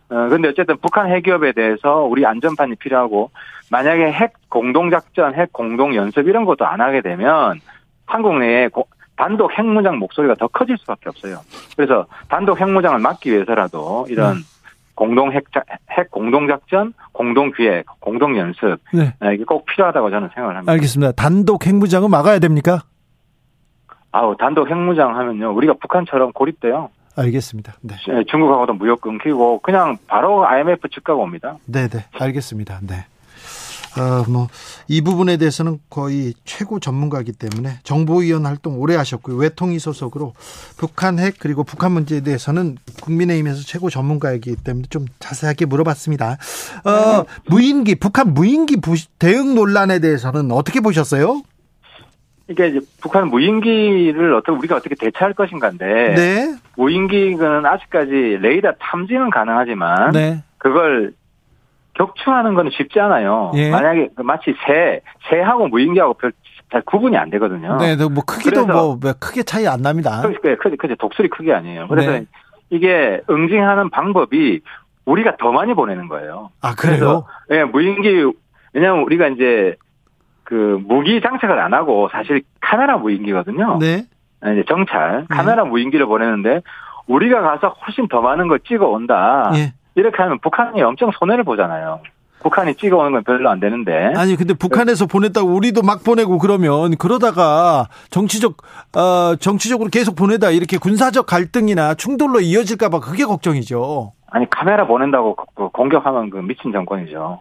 어, 0.08 0.28
근데 0.28 0.48
어쨌든 0.48 0.76
북한 0.78 1.10
핵기업에 1.10 1.52
대해서 1.52 2.02
우리 2.04 2.24
안전판이 2.24 2.76
필요하고 2.76 3.30
만약에 3.70 4.12
핵 4.12 4.34
공동작전, 4.48 5.34
핵 5.34 5.52
공동연습 5.52 6.28
이런 6.28 6.44
것도 6.44 6.64
안 6.64 6.80
하게 6.80 7.00
되면 7.00 7.60
한국 8.06 8.38
내에 8.38 8.68
고- 8.68 8.86
단독 9.16 9.50
핵무장 9.56 9.98
목소리가 9.98 10.34
더 10.34 10.46
커질 10.48 10.76
수밖에 10.78 11.08
없어요. 11.08 11.40
그래서 11.76 12.06
단독 12.28 12.60
핵무장을 12.60 12.98
막기 12.98 13.32
위해서라도 13.32 14.06
이런 14.08 14.36
음. 14.36 14.42
공동 14.94 15.32
핵, 15.32 15.44
핵 15.90 16.10
공동 16.10 16.48
작전, 16.48 16.92
공동 17.12 17.52
기획, 17.52 17.84
공동 18.00 18.36
연습 18.36 18.78
네. 18.92 19.14
네, 19.20 19.34
이게 19.34 19.44
꼭 19.44 19.66
필요하다고 19.66 20.10
저는 20.10 20.28
생각을 20.34 20.56
합니다. 20.56 20.72
알겠습니다. 20.72 21.12
단독 21.12 21.66
핵무장은 21.66 22.10
막아야 22.10 22.38
됩니까? 22.38 22.82
아우 24.12 24.36
단독 24.36 24.70
핵무장 24.70 25.16
하면요 25.16 25.54
우리가 25.54 25.74
북한처럼 25.74 26.32
고립돼요. 26.32 26.90
알겠습니다. 27.16 27.74
네. 27.82 27.94
예, 28.08 28.24
중국하고도 28.24 28.74
무역 28.74 29.00
끊기고 29.00 29.60
그냥 29.60 29.96
바로 30.06 30.46
IMF 30.46 30.88
측가가 30.88 31.18
옵니다. 31.18 31.56
네, 31.66 31.88
네. 31.88 32.04
알겠습니다. 32.18 32.80
네. 32.82 33.06
어, 33.98 34.24
뭐, 34.30 34.48
이 34.88 35.00
부분에 35.00 35.36
대해서는 35.38 35.78
거의 35.88 36.34
최고 36.44 36.78
전문가이기 36.80 37.32
때문에 37.32 37.78
정보위원 37.82 38.44
활동 38.46 38.78
오래 38.80 38.94
하셨고요. 38.96 39.36
외통위 39.36 39.78
소속으로 39.78 40.34
북한 40.76 41.18
핵 41.18 41.36
그리고 41.38 41.64
북한 41.64 41.92
문제에 41.92 42.20
대해서는 42.20 42.76
국민의힘에서 43.02 43.62
최고 43.62 43.88
전문가이기 43.90 44.56
때문에 44.56 44.86
좀 44.90 45.06
자세하게 45.18 45.66
물어봤습니다. 45.66 46.36
어, 46.84 47.24
무인기, 47.48 47.94
북한 47.94 48.34
무인기 48.34 48.76
부- 48.80 48.96
대응 49.18 49.54
논란에 49.54 49.98
대해서는 49.98 50.50
어떻게 50.52 50.80
보셨어요? 50.80 51.42
이게 52.48 52.68
이제 52.68 52.80
북한 53.00 53.28
무인기를 53.28 54.32
어떻게 54.34 54.52
우리가 54.56 54.76
어떻게 54.76 54.94
대처할 54.94 55.34
것인가인데 55.34 56.14
네. 56.14 56.54
무인기는 56.76 57.66
아직까지 57.66 58.10
레이더 58.40 58.72
탐지는 58.78 59.30
가능하지만 59.30 60.12
네. 60.12 60.44
그걸 60.58 61.12
격추하는 61.96 62.54
건 62.54 62.70
쉽지 62.70 63.00
않아요. 63.00 63.52
예. 63.54 63.70
만약에 63.70 64.10
그 64.14 64.22
마치 64.22 64.54
새, 64.66 65.00
새하고 65.28 65.68
무인기하고 65.68 66.14
별 66.14 66.32
잘 66.70 66.82
구분이 66.82 67.16
안 67.16 67.30
되거든요. 67.30 67.76
네, 67.78 67.96
뭐 67.96 68.24
크기도 68.26 68.66
뭐, 68.66 68.96
뭐 69.00 69.12
크게 69.18 69.42
차이 69.44 69.66
안 69.66 69.82
납니다. 69.82 70.22
크게, 70.22 70.56
크게, 70.56 70.76
크게 70.76 70.96
독수리 70.96 71.28
크기 71.28 71.52
아니에요. 71.52 71.86
그래서 71.88 72.12
네. 72.12 72.26
이게 72.70 73.20
응징하는 73.30 73.90
방법이 73.90 74.60
우리가 75.04 75.36
더 75.36 75.52
많이 75.52 75.74
보내는 75.74 76.08
거예요. 76.08 76.50
아, 76.60 76.74
그래요? 76.74 77.24
예, 77.50 77.62
무인기, 77.62 78.24
왜냐면 78.72 79.04
우리가 79.04 79.28
이제 79.28 79.76
그 80.42 80.80
무기 80.84 81.20
장착을 81.20 81.58
안 81.60 81.72
하고 81.72 82.08
사실 82.10 82.42
카메라 82.60 82.98
무인기거든요. 82.98 83.78
네. 83.78 84.04
아, 84.40 84.50
이제 84.50 84.64
정찰, 84.66 85.26
카메라 85.28 85.64
무인기를 85.64 86.06
보내는데 86.06 86.62
우리가 87.06 87.40
가서 87.42 87.68
훨씬 87.86 88.08
더 88.08 88.20
많은 88.20 88.48
걸 88.48 88.58
찍어 88.66 88.88
온다. 88.88 89.52
예. 89.54 89.72
이렇게 89.96 90.22
하면 90.22 90.38
북한이 90.38 90.80
엄청 90.82 91.10
손해를 91.18 91.42
보잖아요. 91.44 92.00
북한이 92.42 92.76
찍어 92.76 92.98
오는 92.98 93.12
건 93.12 93.24
별로 93.24 93.48
안 93.50 93.58
되는데. 93.58 94.12
아니 94.14 94.36
근데 94.36 94.54
북한에서 94.54 95.06
보냈다고 95.06 95.48
우리도 95.48 95.82
막 95.82 96.04
보내고 96.04 96.38
그러면 96.38 96.96
그러다가 96.96 97.88
정치적 98.10 98.58
어 98.96 99.34
정치적으로 99.36 99.88
계속 99.90 100.14
보내다 100.14 100.50
이렇게 100.50 100.76
군사적 100.78 101.26
갈등이나 101.26 101.94
충돌로 101.94 102.40
이어질까봐 102.40 103.00
그게 103.00 103.24
걱정이죠. 103.24 104.12
아니 104.30 104.48
카메라 104.50 104.86
보낸다고 104.86 105.34
그 105.54 105.68
공격하면 105.70 106.30
그 106.30 106.36
미친 106.36 106.70
정권이죠. 106.72 107.40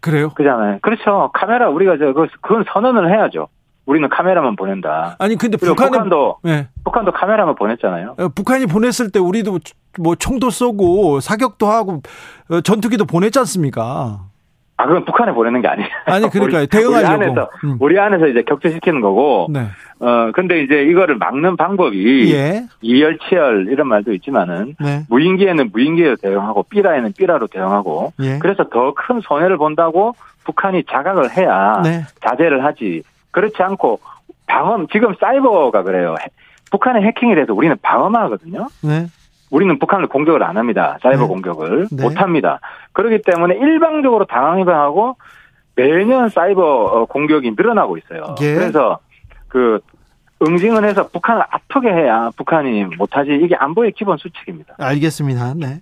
그래요? 0.00 0.30
그잖아요. 0.34 0.80
그렇죠. 0.82 1.30
카메라 1.32 1.70
우리가 1.70 1.96
저 1.98 2.12
그- 2.12 2.26
그건 2.42 2.64
선언을 2.70 3.10
해야죠. 3.10 3.48
우리는 3.86 4.08
카메라만 4.08 4.56
보낸다. 4.56 5.16
아니 5.18 5.36
근데 5.36 5.56
북한은 5.56 5.92
북한도 5.92 6.38
예. 6.46 6.68
북한도 6.84 7.12
카메라만 7.12 7.54
보냈잖아요. 7.54 8.14
어, 8.18 8.28
북한이 8.28 8.66
보냈을 8.66 9.10
때 9.10 9.18
우리도 9.18 9.58
뭐 10.00 10.14
총도 10.14 10.50
쏘고 10.50 11.20
사격도 11.20 11.66
하고 11.66 12.02
어, 12.50 12.60
전투기도 12.62 13.04
보냈지 13.04 13.38
않습니까? 13.40 14.20
아 14.76 14.86
그건 14.86 15.04
북한에 15.04 15.32
보내는 15.32 15.60
게 15.60 15.68
아니에요. 15.68 15.88
아니 16.06 16.28
그러니까요. 16.30 16.62
우리, 16.62 16.66
대응하려고. 16.66 17.14
우리 17.14 17.24
안에서 17.24 17.50
음. 17.64 17.76
우리 17.78 17.98
안에서 18.00 18.26
이제 18.26 18.42
격추시키는 18.42 19.00
거고. 19.02 19.48
네. 19.50 19.66
어 20.00 20.32
근데 20.34 20.62
이제 20.62 20.82
이거를 20.82 21.16
막는 21.18 21.56
방법이 21.56 22.32
예. 22.34 22.64
이열치열 22.80 23.68
이런 23.70 23.86
말도 23.86 24.12
있지만은 24.14 24.74
네. 24.80 25.04
무인기에는 25.08 25.70
무인기로 25.72 26.16
대응하고 26.16 26.64
삐라에는 26.64 27.12
삐라로 27.16 27.46
대응하고 27.46 28.12
예. 28.20 28.38
그래서 28.40 28.64
더 28.70 28.92
큰 28.94 29.20
손해를 29.20 29.56
본다고 29.58 30.14
북한이 30.44 30.84
자각을 30.90 31.36
해야 31.36 31.80
네. 31.84 32.02
자제를 32.22 32.64
하지. 32.64 33.02
그렇지 33.34 33.62
않고 33.62 33.98
방어 34.46 34.86
지금 34.92 35.14
사이버가 35.20 35.82
그래요. 35.82 36.14
해- 36.20 36.26
북한의 36.70 37.02
해킹에 37.02 37.34
대해서 37.34 37.52
우리는 37.52 37.76
방어하거든요. 37.82 38.68
네. 38.82 39.06
우리는 39.50 39.78
북한을 39.78 40.06
공격을 40.08 40.42
안 40.42 40.56
합니다. 40.56 40.98
사이버 41.02 41.22
네. 41.22 41.26
공격을 41.28 41.88
네. 41.92 42.02
못 42.02 42.20
합니다. 42.20 42.60
그렇기 42.92 43.22
때문에 43.22 43.54
일방적으로 43.56 44.24
당황해하고 44.24 45.16
매년 45.76 46.28
사이버 46.28 46.62
어, 46.62 47.04
공격이 47.06 47.52
늘어나고 47.56 47.96
있어요. 47.98 48.34
예. 48.40 48.54
그래서 48.54 48.98
그 49.48 49.80
응징을 50.42 50.84
해서 50.84 51.08
북한을 51.08 51.42
아프게 51.50 51.88
해야 51.88 52.30
북한이 52.36 52.84
못하지 52.96 53.30
이게 53.42 53.54
안보의 53.56 53.92
기본 53.96 54.18
수칙입니다. 54.18 54.74
알겠습니다. 54.78 55.54
네. 55.54 55.80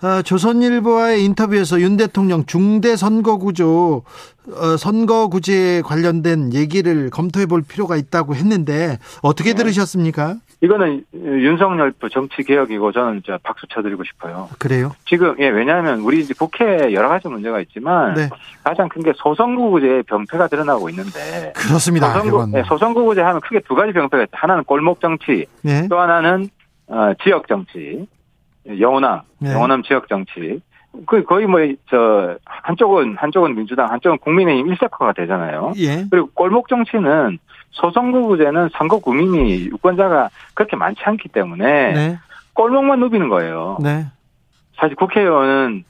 아, 0.00 0.22
조선일보와의 0.22 1.24
인터뷰에서 1.24 1.80
윤 1.80 1.96
대통령 1.96 2.44
중대 2.44 2.96
선거 2.96 3.38
구조 3.38 4.02
어, 4.50 4.76
선거구제 4.76 5.82
관련된 5.84 6.52
얘기를 6.52 7.08
검토해 7.08 7.46
볼 7.46 7.62
필요가 7.62 7.96
있다고 7.96 8.34
했는데 8.34 8.98
어떻게 9.22 9.50
네. 9.50 9.56
들으셨습니까? 9.56 10.36
이거는 10.64 11.04
윤석열부 11.14 12.08
정치 12.08 12.42
개혁이고 12.42 12.90
저는 12.92 13.22
진짜 13.22 13.38
박수 13.42 13.66
쳐드리고 13.66 14.02
싶어요. 14.04 14.48
그래요? 14.58 14.92
지금 15.04 15.36
예 15.38 15.48
왜냐하면 15.48 16.00
우리 16.00 16.26
국회에 16.26 16.92
여러 16.94 17.08
가지 17.08 17.28
문제가 17.28 17.60
있지만 17.60 18.14
네. 18.14 18.28
가장 18.64 18.88
큰 18.88 19.02
게 19.04 19.12
소선거구제의 19.16 20.04
병폐가 20.04 20.48
드러나고 20.48 20.88
있는데 20.88 21.52
그렇습니다. 21.54 22.12
소선거, 22.14 22.58
예, 22.58 22.62
소선거구제 22.62 23.20
하면 23.20 23.40
크게 23.42 23.60
두 23.60 23.74
가지 23.74 23.92
병폐가 23.92 24.22
있다. 24.22 24.38
하나는 24.40 24.64
골목 24.64 25.00
정치, 25.00 25.44
네. 25.62 25.86
또 25.88 25.98
하나는 26.00 26.48
어, 26.86 27.12
지역 27.22 27.46
정치, 27.46 28.06
영호남, 28.66 29.20
네. 29.40 29.52
영호남 29.52 29.82
지역 29.82 30.08
정치. 30.08 30.60
그 31.06 31.22
거의 31.24 31.46
뭐 31.46 31.60
저 31.90 32.38
한쪽은 32.46 33.16
한쪽은 33.18 33.54
민주당, 33.54 33.90
한쪽은 33.90 34.18
국민의힘 34.18 34.68
일색화가 34.68 35.12
되잖아요. 35.12 35.72
예. 35.76 36.06
그리고 36.10 36.30
골목 36.32 36.68
정치는 36.68 37.38
소선거구제는 37.74 38.70
선거 38.76 38.98
국민이 38.98 39.66
유권자가 39.66 40.30
그렇게 40.54 40.76
많지 40.76 41.02
않기 41.04 41.28
때문에 41.28 41.92
네. 41.92 42.18
골목만 42.54 43.00
누비는 43.00 43.28
거예요. 43.28 43.78
네. 43.80 44.06
사실 44.76 44.96
국회의원은 44.96 45.84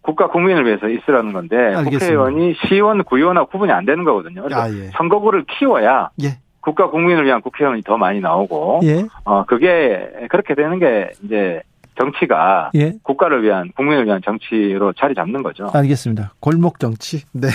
국가 0.00 0.28
국민을 0.28 0.66
위해서 0.66 0.88
있으라는 0.88 1.32
건데 1.32 1.56
알겠습니다. 1.56 1.90
국회의원이 1.90 2.54
시의원, 2.66 3.04
구의원하고 3.04 3.48
구분이 3.48 3.70
안 3.72 3.84
되는 3.84 4.04
거거든요. 4.04 4.42
그래서 4.42 4.60
아, 4.60 4.68
예. 4.68 4.90
선거구를 4.94 5.44
키워야 5.44 6.10
예. 6.22 6.38
국가 6.60 6.90
국민을 6.90 7.24
위한 7.24 7.40
국회의원이 7.40 7.82
더 7.82 7.96
많이 7.96 8.20
나오고 8.20 8.80
예. 8.84 9.04
어 9.24 9.44
그게 9.44 10.10
그렇게 10.28 10.54
되는 10.54 10.78
게 10.78 11.10
이제 11.22 11.62
정치가 11.98 12.70
예. 12.74 12.94
국가를 13.02 13.42
위한 13.42 13.70
국민을 13.76 14.06
위한 14.06 14.20
정치로 14.24 14.92
자리 14.94 15.14
잡는 15.14 15.42
거죠. 15.42 15.70
알겠습니다. 15.72 16.34
골목 16.40 16.78
정치. 16.78 17.22
네. 17.32 17.48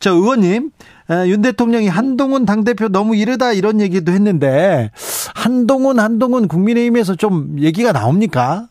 저 0.00 0.12
의원님 0.12 0.70
윤 1.26 1.42
대통령이 1.42 1.88
한동훈 1.88 2.44
당 2.44 2.64
대표 2.64 2.88
너무 2.88 3.16
이르다 3.16 3.52
이런 3.52 3.80
얘기도 3.80 4.12
했는데 4.12 4.90
한동훈 5.34 5.98
한동훈 5.98 6.48
국민의힘에서 6.48 7.14
좀 7.14 7.56
얘기가 7.58 7.92
나옵니까? 7.92 8.66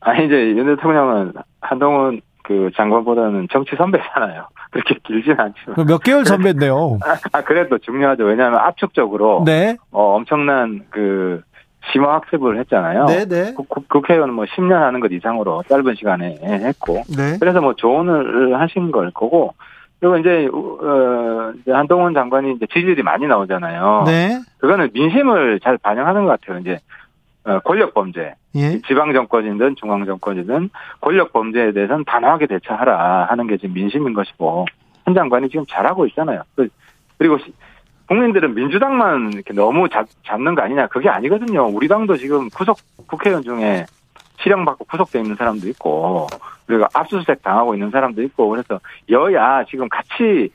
아니 0.00 0.26
이제 0.26 0.34
윤 0.34 0.66
대통령은 0.66 1.32
한동훈 1.60 2.20
그 2.44 2.70
장관보다는 2.76 3.48
정치 3.50 3.74
선배잖아요. 3.76 4.46
그렇게 4.70 4.96
길진 5.02 5.34
않지만. 5.38 5.86
몇 5.86 6.02
개월 6.02 6.24
선배인데요. 6.24 6.98
아, 7.32 7.40
그래도 7.42 7.78
중요하죠. 7.78 8.24
왜냐하면 8.24 8.60
압축적으로. 8.60 9.44
네. 9.46 9.76
어, 9.90 10.16
엄청난 10.16 10.84
그 10.90 11.42
심화 11.92 12.14
학습을 12.14 12.58
했잖아요. 12.60 13.06
네네. 13.06 13.24
네. 13.26 13.54
국, 13.54 13.88
국회의원은 13.88 14.34
뭐 14.34 14.44
10년 14.44 14.72
하는 14.72 15.00
것 15.00 15.12
이상으로 15.12 15.62
짧은 15.68 15.94
시간에 15.96 16.38
했고. 16.42 17.02
네. 17.16 17.36
그래서 17.38 17.60
뭐 17.60 17.74
조언을 17.74 18.58
하신 18.60 18.90
걸 18.90 19.10
거고. 19.10 19.54
그리고 20.00 20.18
이제, 20.18 20.48
어, 20.52 21.52
이제 21.60 21.72
한동훈 21.72 22.12
장관이 22.12 22.52
이제 22.52 22.66
지지율이 22.66 23.02
많이 23.02 23.26
나오잖아요. 23.26 24.04
네. 24.06 24.38
그거는 24.58 24.90
민심을 24.92 25.60
잘 25.60 25.78
반영하는 25.78 26.24
것 26.24 26.40
같아요. 26.40 26.58
이제, 26.58 26.78
어, 27.44 27.60
권력 27.60 27.94
범죄. 27.94 28.34
예. 28.54 28.80
지방 28.82 29.12
정권이든 29.12 29.76
중앙 29.76 30.04
정권이든 30.04 30.70
권력 31.00 31.32
범죄에 31.32 31.72
대해서는 31.72 32.04
단호하게 32.04 32.46
대처하라 32.46 33.26
하는 33.30 33.46
게 33.46 33.56
지금 33.56 33.74
민심인 33.74 34.12
것이고, 34.12 34.66
한 35.04 35.14
장관이 35.14 35.48
지금 35.48 35.64
잘하고 35.68 36.06
있잖아요. 36.06 36.42
그, 36.54 36.68
그리고 37.16 37.38
국민들은 38.06 38.54
민주당만 38.54 39.32
이렇게 39.32 39.54
너무 39.54 39.88
잡, 39.88 40.06
잡는 40.26 40.54
거 40.54 40.62
아니냐 40.62 40.88
그게 40.88 41.08
아니거든요. 41.08 41.66
우리 41.68 41.88
당도 41.88 42.16
지금 42.16 42.48
구속 42.50 42.78
국회의원 43.06 43.42
중에 43.42 43.86
실형받고 44.42 44.84
구속돼 44.84 45.20
있는 45.20 45.36
사람도 45.36 45.68
있고 45.70 46.26
그리고 46.66 46.86
압수수색 46.92 47.42
당하고 47.42 47.74
있는 47.74 47.90
사람도 47.90 48.22
있고 48.24 48.48
그래서 48.48 48.80
여야 49.10 49.64
지금 49.70 49.88
같이 49.88 50.50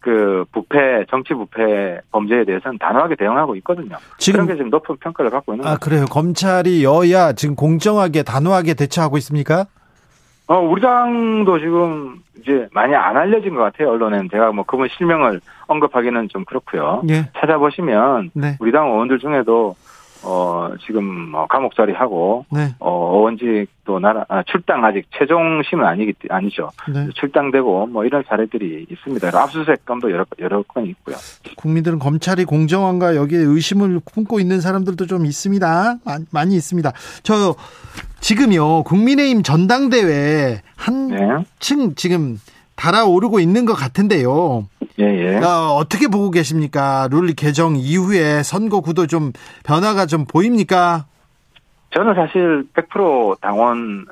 그 0.00 0.44
부패 0.52 1.04
정치 1.08 1.32
부패 1.32 2.00
범죄에 2.10 2.44
대해서는 2.44 2.76
단호하게 2.78 3.14
대응하고 3.14 3.54
있거든요. 3.56 3.96
지금 4.18 4.38
그런 4.44 4.46
게 4.48 4.54
지금 4.56 4.70
높은 4.70 4.96
평가를 4.96 5.30
받고 5.30 5.54
있는 5.54 5.64
아 5.66 5.76
거죠. 5.76 5.80
그래요. 5.80 6.04
검찰이 6.06 6.82
여야 6.84 7.32
지금 7.32 7.54
공정하게 7.54 8.24
단호하게 8.24 8.74
대처하고 8.74 9.16
있습니까? 9.18 9.66
어 10.52 10.60
우리 10.60 10.82
당도 10.82 11.60
지금 11.60 12.18
이제 12.38 12.68
많이 12.72 12.94
안 12.94 13.16
알려진 13.16 13.54
것 13.54 13.62
같아요. 13.62 13.88
언론에는 13.88 14.28
제가 14.30 14.52
뭐 14.52 14.64
그분 14.64 14.86
실명을 14.88 15.40
언급하기는 15.66 16.28
좀 16.28 16.44
그렇고요. 16.44 17.02
예. 17.08 17.30
찾아보시면 17.38 18.32
네. 18.34 18.58
우리 18.60 18.70
당 18.70 18.90
의원들 18.90 19.18
중에도 19.18 19.74
어 20.24 20.70
지금 20.86 21.30
뭐 21.30 21.46
감옥살이 21.46 21.92
하고 21.92 22.44
네. 22.50 22.74
어 22.78 23.16
의원직도 23.16 23.98
나라 23.98 24.24
아, 24.28 24.42
출당 24.44 24.84
아직 24.84 25.06
최종 25.18 25.62
심은 25.68 25.84
아니기 25.84 26.14
아니죠. 26.30 26.70
네. 26.92 27.08
출당되고 27.14 27.86
뭐 27.86 28.04
이런 28.04 28.22
사례들이 28.28 28.86
있습니다. 28.90 29.28
압수수색감도 29.28 30.10
여러 30.10 30.24
여러 30.40 30.62
건 30.62 30.86
있고요. 30.86 31.16
국민들은 31.56 31.98
검찰이 31.98 32.44
공정한가 32.44 33.16
여기에 33.16 33.38
의심을 33.38 34.00
품고 34.12 34.40
있는 34.40 34.60
사람들도 34.60 35.06
좀 35.06 35.26
있습니다. 35.26 35.96
많이 36.30 36.54
있습니다. 36.54 36.92
저 37.22 37.54
지금요 38.20 38.84
국민의힘 38.84 39.42
전당대회 39.42 40.62
한층 40.76 41.88
네. 41.88 41.94
지금 41.96 42.38
달아오르고 42.76 43.40
있는 43.40 43.64
것 43.64 43.74
같은데요. 43.74 44.66
예, 44.98 45.04
예. 45.04 45.36
어, 45.38 45.74
어떻게 45.76 46.08
보고 46.08 46.30
계십니까? 46.30 47.08
룰 47.10 47.32
개정 47.34 47.76
이후에 47.76 48.42
선거 48.42 48.80
구도 48.80 49.06
좀 49.06 49.32
변화가 49.64 50.06
좀 50.06 50.24
보입니까? 50.26 51.06
저는 51.90 52.14
사실 52.14 52.66
100% 52.74 53.40
당원 53.40 54.06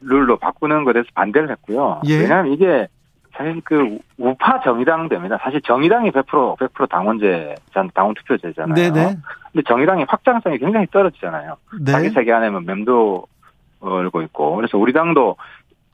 룰로 0.00 0.36
바꾸는 0.38 0.84
것에 0.84 0.94
대해서 0.94 1.08
반대를 1.14 1.50
했고요. 1.50 2.00
예. 2.06 2.20
왜냐하면 2.20 2.52
이게 2.52 2.88
사실 3.36 3.60
그 3.64 3.98
우파 4.18 4.60
정의당 4.60 5.08
됩니다. 5.08 5.38
사실 5.42 5.60
정의당이 5.62 6.10
100% 6.10 6.58
100% 6.58 6.88
당원제 6.88 7.54
당원 7.94 8.14
투표제잖아요. 8.14 8.74
네네. 8.74 9.16
근데 9.52 9.62
정의당이 9.66 10.04
확장성이 10.08 10.58
굉장히 10.58 10.86
떨어지잖아요. 10.92 11.56
네. 11.80 11.92
자기 11.92 12.10
세계 12.10 12.32
안에만 12.32 12.64
맴도 12.64 13.26
얼고 13.80 14.22
있고 14.22 14.56
그래서 14.56 14.78
우리 14.78 14.92
당도 14.92 15.36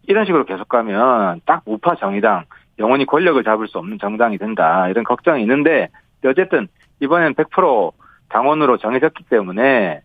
이런 0.07 0.25
식으로 0.25 0.45
계속 0.45 0.69
가면 0.69 1.41
딱 1.45 1.63
우파 1.67 1.97
정의당 1.97 2.45
영원히 2.81 3.07
권력을 3.07 3.43
잡을 3.45 3.69
수 3.69 3.79
없는 3.79 3.99
정당이 4.01 4.39
된다 4.39 4.89
이런 4.89 5.05
걱정이 5.05 5.43
있는데 5.43 5.89
어쨌든 6.25 6.67
이번엔 7.01 7.35
100% 7.35 7.93
당원으로 8.29 8.79
정해졌기 8.79 9.25
때문에 9.31 10.01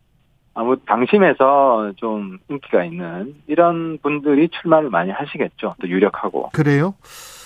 아무 0.53 0.77
당심에서 0.85 1.91
좀 1.97 2.38
인기가 2.49 2.83
있는 2.83 3.35
이런 3.47 3.97
분들이 4.01 4.47
출마를 4.49 4.89
많이 4.89 5.11
하시겠죠. 5.11 5.75
또 5.81 5.88
유력하고. 5.88 6.49
그래요? 6.53 6.95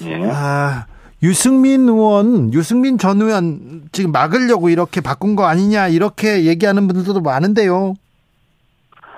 예. 0.03 0.29
아, 0.31 0.85
유승민 1.23 1.89
의원, 1.89 2.53
유승민 2.53 2.99
전 2.99 3.19
의원 3.19 3.89
지금 3.91 4.11
막으려고 4.11 4.69
이렇게 4.69 5.01
바꾼 5.01 5.35
거 5.35 5.45
아니냐 5.45 5.87
이렇게 5.87 6.45
얘기하는 6.45 6.87
분들도 6.87 7.19
많은데요. 7.21 7.95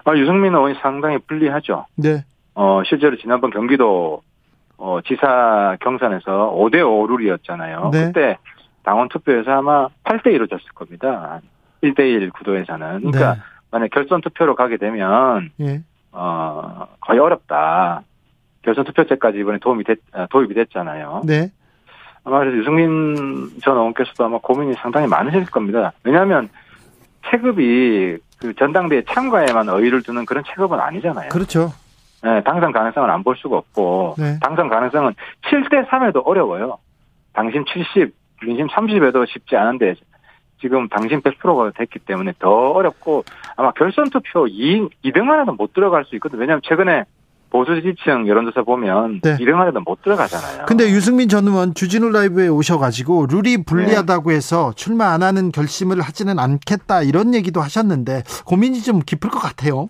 아, 0.06 0.16
유승민 0.16 0.54
의원이 0.54 0.76
상당히 0.82 1.18
불리하죠. 1.20 1.86
네. 1.96 2.24
어, 2.56 2.82
실제로 2.86 3.18
지난번 3.18 3.52
경기도 3.52 4.22
어, 4.84 5.00
지사 5.06 5.78
경선에서 5.80 6.56
5대 6.58 6.84
5 6.84 7.06
룰이었잖아요. 7.06 7.92
네. 7.94 8.06
그때 8.06 8.38
당원 8.82 9.10
투표에서 9.10 9.52
아마 9.52 9.88
8대 10.04 10.26
1로 10.36 10.50
졌을 10.50 10.66
겁니다. 10.74 11.40
1대 11.84 12.00
1 12.00 12.32
구도에서는. 12.32 13.02
그러니까 13.02 13.36
네. 13.36 13.40
만약 13.70 13.92
결선 13.92 14.22
투표로 14.22 14.56
가게 14.56 14.78
되면 14.78 15.52
예. 15.60 15.84
어, 16.12 16.88
거의 17.00 17.20
어렵다. 17.20 18.02
결선 18.64 18.84
투표제까지 18.86 19.38
이번에 19.38 19.60
도움이 19.60 19.84
됐, 19.84 20.00
아, 20.14 20.26
도입이 20.32 20.56
됐잖아요. 20.56 21.22
네. 21.26 21.52
아마 22.24 22.40
그래서 22.40 22.58
유승민 22.58 23.52
전 23.62 23.78
의원께서도 23.78 24.26
아마 24.26 24.40
고민이 24.40 24.74
상당히 24.76 25.06
많으실 25.08 25.46
겁니다. 25.46 25.94
왜냐하면 26.04 26.50
체급이 27.30 28.18
그 28.40 28.56
전당대회 28.56 29.04
참가에만 29.08 29.70
의의를 29.70 30.02
두는 30.02 30.26
그런 30.26 30.44
체급은 30.44 30.80
아니잖아요. 30.80 31.30
그렇죠. 31.30 31.72
네, 32.24 32.44
당선 32.44 32.72
가능성을 32.72 33.10
안볼 33.10 33.36
수가 33.38 33.58
없고 33.58 34.16
네. 34.18 34.38
당선 34.42 34.70
가능성은 34.70 35.14
7대 35.44 35.88
3에도 35.88 36.22
어려워요. 36.26 36.78
당심 37.34 37.66
70, 37.66 38.14
민심 38.46 38.68
30에도 38.68 39.28
쉽지 39.28 39.56
않은데 39.56 39.96
지금 40.62 40.88
당심 40.90 41.22
100%가 41.22 41.72
됐기 41.76 42.00
때문에 42.00 42.34
더 42.40 42.50
어렵고 42.72 43.24
아마 43.56 43.72
결선 43.72 44.10
투표 44.12 44.48
2, 44.48 44.90
2등 45.06 45.30
안에도 45.30 45.54
못 45.54 45.74
들어갈 45.74 46.06
수 46.06 46.16
있거든요. 46.16 46.42
왜냐하면 46.42 46.62
최근에 46.64 47.06
보수 47.50 47.76
지지층 47.76 48.28
여론조사 48.28 48.64
보면 48.64 49.22
네. 49.22 49.38
2등 49.38 49.56
안에도 49.60 49.82
못 49.82 50.02
들어가잖아요. 50.02 50.66
근데 50.68 50.86
유승민 50.90 51.28
전 51.28 51.48
의원 51.48 51.74
주진우 51.74 52.10
라이브에 52.10 52.48
오셔가지고 52.48 53.26
룰이 53.30 53.64
불리하다고 53.66 54.30
네. 54.30 54.36
해서 54.38 54.72
출마 54.76 55.08
안 55.08 55.22
하는 55.22 55.52
결심을 55.52 56.00
하지는 56.00 56.40
않겠다 56.40 57.02
이런 57.02 57.34
얘기도 57.34 57.60
하셨는데 57.62 58.24
고민이 58.46 58.82
좀 58.82 59.00
깊을 59.00 59.30
것 59.30 59.40
같아요. 59.40 59.90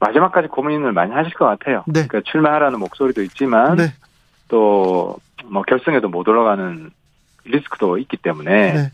마지막까지 0.00 0.48
고민을 0.48 0.92
많이 0.92 1.12
하실 1.12 1.32
것 1.34 1.44
같아요. 1.44 1.84
네. 1.86 2.06
그러니까 2.06 2.22
출마하라는 2.30 2.78
목소리도 2.78 3.22
있지만 3.22 3.76
네. 3.76 3.92
또뭐 4.48 5.62
결승에도 5.68 6.08
못 6.08 6.26
올라가는 6.26 6.90
리스크도 7.44 7.98
있기 7.98 8.16
때문에 8.16 8.72
네. 8.72 8.92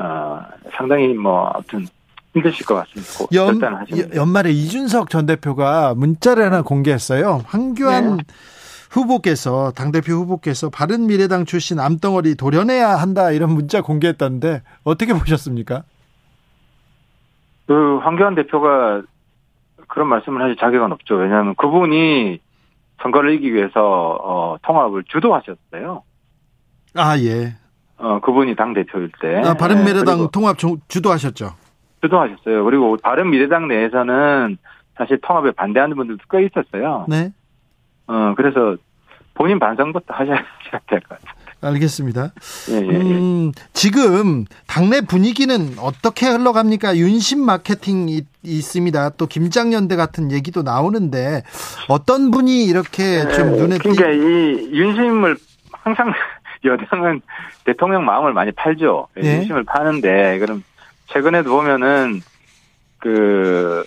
어, 0.00 0.42
상당히 0.76 1.14
뭐 1.14 1.48
아무튼 1.48 1.86
힘드실 2.34 2.66
것 2.66 2.74
같습니다. 2.74 3.26
연, 3.34 3.60
연말에 4.14 4.50
이준석 4.50 5.10
전 5.10 5.26
대표가 5.26 5.94
문자를 5.94 6.44
하나 6.44 6.62
공개했어요. 6.62 7.42
황교안 7.46 8.16
네. 8.16 8.22
후보께서 8.90 9.72
당대표 9.72 10.14
후보께서 10.14 10.70
바른미래당 10.70 11.44
출신 11.44 11.78
암덩어리 11.78 12.34
도려내야 12.34 12.96
한다 12.96 13.30
이런 13.30 13.50
문자 13.50 13.80
공개했다는데 13.80 14.62
어떻게 14.84 15.14
보셨습니까? 15.14 15.84
그 17.66 17.98
황교안 18.02 18.34
대표가 18.34 19.02
그런 19.92 20.08
말씀을 20.08 20.40
하실 20.42 20.56
자격은 20.56 20.90
없죠. 20.92 21.16
왜냐하면 21.16 21.54
그분이 21.54 22.40
선거를 23.02 23.34
이기기 23.34 23.52
위해서 23.54 23.72
어, 24.22 24.56
통합을 24.62 25.04
주도하셨어요. 25.04 26.02
아 26.96 27.18
예. 27.18 27.54
어 27.98 28.18
그분이 28.20 28.56
당 28.56 28.72
대표일 28.72 29.10
때. 29.20 29.42
아, 29.44 29.52
바른미래당 29.54 30.18
네, 30.18 30.26
통합 30.32 30.56
주도하셨죠. 30.88 31.50
주도하셨어요. 32.00 32.64
그리고 32.64 32.96
바른미래당 33.02 33.68
내에서는 33.68 34.56
사실 34.96 35.18
통합에 35.20 35.50
반대하는 35.52 35.94
분들도 35.96 36.24
꽤 36.30 36.44
있었어요. 36.46 37.04
네. 37.08 37.30
어 38.06 38.32
그래서 38.34 38.76
본인 39.34 39.58
반성부터 39.58 40.14
하셔야 40.14 40.38
될 40.88 41.00
것 41.00 41.08
같아요. 41.20 41.41
알겠습니다. 41.62 42.32
예, 42.70 42.74
예, 42.74 42.80
예. 42.80 42.82
음, 42.82 43.52
지금 43.72 44.44
당내 44.66 45.02
분위기는 45.02 45.74
어떻게 45.78 46.26
흘러갑니까? 46.26 46.96
윤심 46.96 47.40
마케팅이 47.44 48.22
있습니다. 48.42 49.10
또 49.10 49.26
김장연대 49.26 49.96
같은 49.96 50.32
얘기도 50.32 50.62
나오는데 50.62 51.42
어떤 51.88 52.30
분이 52.30 52.64
이렇게 52.64 53.28
좀 53.30 53.56
눈에 53.56 53.78
띄... 53.78 53.90
그러니까 53.90 54.10
이 54.10 54.72
윤심을 54.72 55.36
항상 55.72 56.12
여당은 56.64 57.22
대통령 57.64 58.04
마음을 58.04 58.32
많이 58.32 58.52
팔죠. 58.52 59.08
예. 59.22 59.38
윤심을 59.38 59.64
파는데 59.64 60.38
그럼 60.38 60.62
최근에도 61.06 61.50
보면은 61.50 62.20
그 62.98 63.84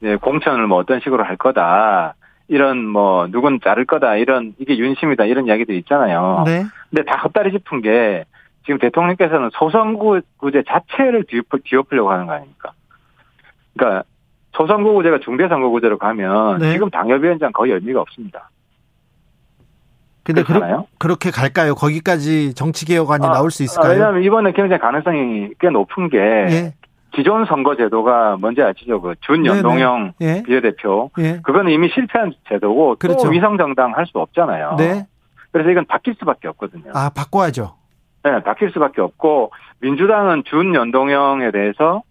네, 0.00 0.16
공천을 0.16 0.66
뭐 0.66 0.78
어떤 0.78 1.00
식으로 1.00 1.24
할 1.24 1.36
거다. 1.36 2.14
이런 2.48 2.86
뭐 2.86 3.26
누군 3.28 3.60
자를 3.62 3.84
거다 3.84 4.16
이런 4.16 4.54
이게 4.58 4.76
윤심이다 4.76 5.24
이런 5.24 5.46
이야기들이 5.46 5.78
있잖아요. 5.78 6.44
네. 6.46 6.64
근데 6.90 7.04
다 7.04 7.18
헛다리 7.18 7.52
짚은 7.52 7.80
게 7.80 8.24
지금 8.64 8.78
대통령께서는 8.78 9.50
소선구제 9.52 10.64
자체를 10.66 11.24
뒤엎, 11.28 11.46
뒤엎으려고 11.64 12.10
하는 12.10 12.26
거 12.26 12.32
아닙니까? 12.32 12.72
그러니까 13.74 14.04
소선구제가 14.52 15.20
중대선거구제로 15.20 15.98
가면 15.98 16.58
네. 16.58 16.72
지금 16.72 16.90
당협위원장 16.90 17.52
거의 17.52 17.72
의미가 17.72 18.00
없습니다. 18.00 18.50
근데 20.22 20.42
그렇? 20.42 20.86
그렇게 20.98 21.30
갈까요? 21.30 21.74
거기까지 21.74 22.54
정치 22.54 22.86
개혁안이 22.86 23.26
아, 23.26 23.30
나올 23.30 23.50
수 23.50 23.62
아, 23.62 23.64
있을까요? 23.64 23.92
왜냐하면 23.92 24.22
이번에 24.22 24.52
굉장히 24.52 24.80
가능성이 24.80 25.50
꽤 25.60 25.68
높은 25.68 26.08
게 26.08 26.18
예. 26.18 26.74
기존 27.14 27.44
선거 27.46 27.76
제도가 27.76 28.36
뭔지 28.38 28.62
아시죠? 28.62 29.00
그 29.00 29.14
준연동형 29.20 30.14
예. 30.20 30.42
비례대표 30.42 31.10
예. 31.18 31.40
그거는 31.42 31.70
이미 31.72 31.88
실패한 31.88 32.32
제도고 32.48 32.96
그렇죠. 32.98 33.24
또 33.24 33.30
위성 33.30 33.56
정당 33.56 33.96
할 33.96 34.06
수 34.06 34.18
없잖아요. 34.18 34.76
네. 34.78 35.06
그래서 35.52 35.70
이건 35.70 35.84
바뀔 35.86 36.14
수밖에 36.18 36.48
없거든요. 36.48 36.90
아, 36.94 37.10
바꿔야죠. 37.14 37.74
네, 38.24 38.42
바뀔 38.42 38.70
수밖에 38.72 39.00
없고 39.00 39.52
민주당은 39.80 40.44
준연동형에 40.44 41.50
대해서 41.52 42.02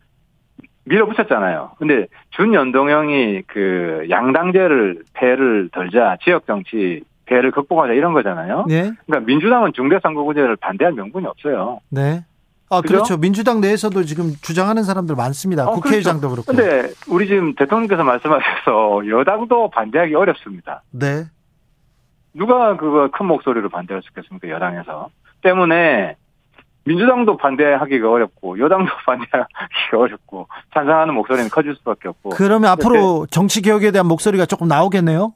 밀어붙였잖아요. 0.86 1.72
근데 1.78 2.08
준연동형이 2.32 3.44
그 3.48 4.06
양당제를 4.10 5.04
폐를 5.13 5.70
덜자 5.72 6.18
지역 6.24 6.46
정치 6.46 7.04
폐를 7.26 7.52
극복하자 7.52 7.94
이런 7.94 8.13
거잖아요. 8.13 8.66
네. 8.68 8.92
그러니까 9.06 9.26
민주당은 9.26 9.72
중대 9.74 10.00
선거구제를 10.02 10.58
반대할 10.58 10.94
명분이 10.94 11.26
없어요. 11.28 11.80
네. 11.89 12.24
아, 12.78 12.82
그죠? 12.82 12.94
그렇죠. 12.94 13.18
민주당 13.18 13.62
내에서도 13.62 14.04
지금 14.04 14.34
주장하는 14.42 14.84
사람들 14.84 15.16
많습니다. 15.16 15.68
어, 15.68 15.74
국회의장도 15.74 16.30
그렇고. 16.30 16.54
근데 16.54 16.90
우리 17.08 17.28
지금 17.28 17.56
대통령께서 17.56 18.04
말씀하셔서 18.04 19.08
여당도 19.08 19.70
반대하기 19.70 20.16
어렵습니다. 20.16 20.84
네. 20.92 21.26
누가 22.34 22.76
그거 22.78 23.10
큰 23.12 23.26
목소리로 23.28 23.70
반대할 23.70 24.02
수 24.02 24.10
있겠습니까? 24.10 24.50
여당에서. 24.50 25.10
때문에 25.42 26.16
민주당도 26.86 27.38
반대하기가 27.38 28.10
어렵고 28.12 28.60
여당도 28.60 28.92
반대하기가 29.06 29.98
어렵고 29.98 30.48
찬성하는 30.74 31.14
목소리는 31.14 31.50
커질 31.50 31.76
수밖에 31.76 32.10
없고 32.10 32.32
그러면 32.32 32.72
앞으로 32.72 33.26
정치 33.30 33.62
개혁에 33.62 33.92
대한 33.92 34.08
목소리가 34.08 34.46
조금 34.46 34.68
나오겠네요. 34.68 35.34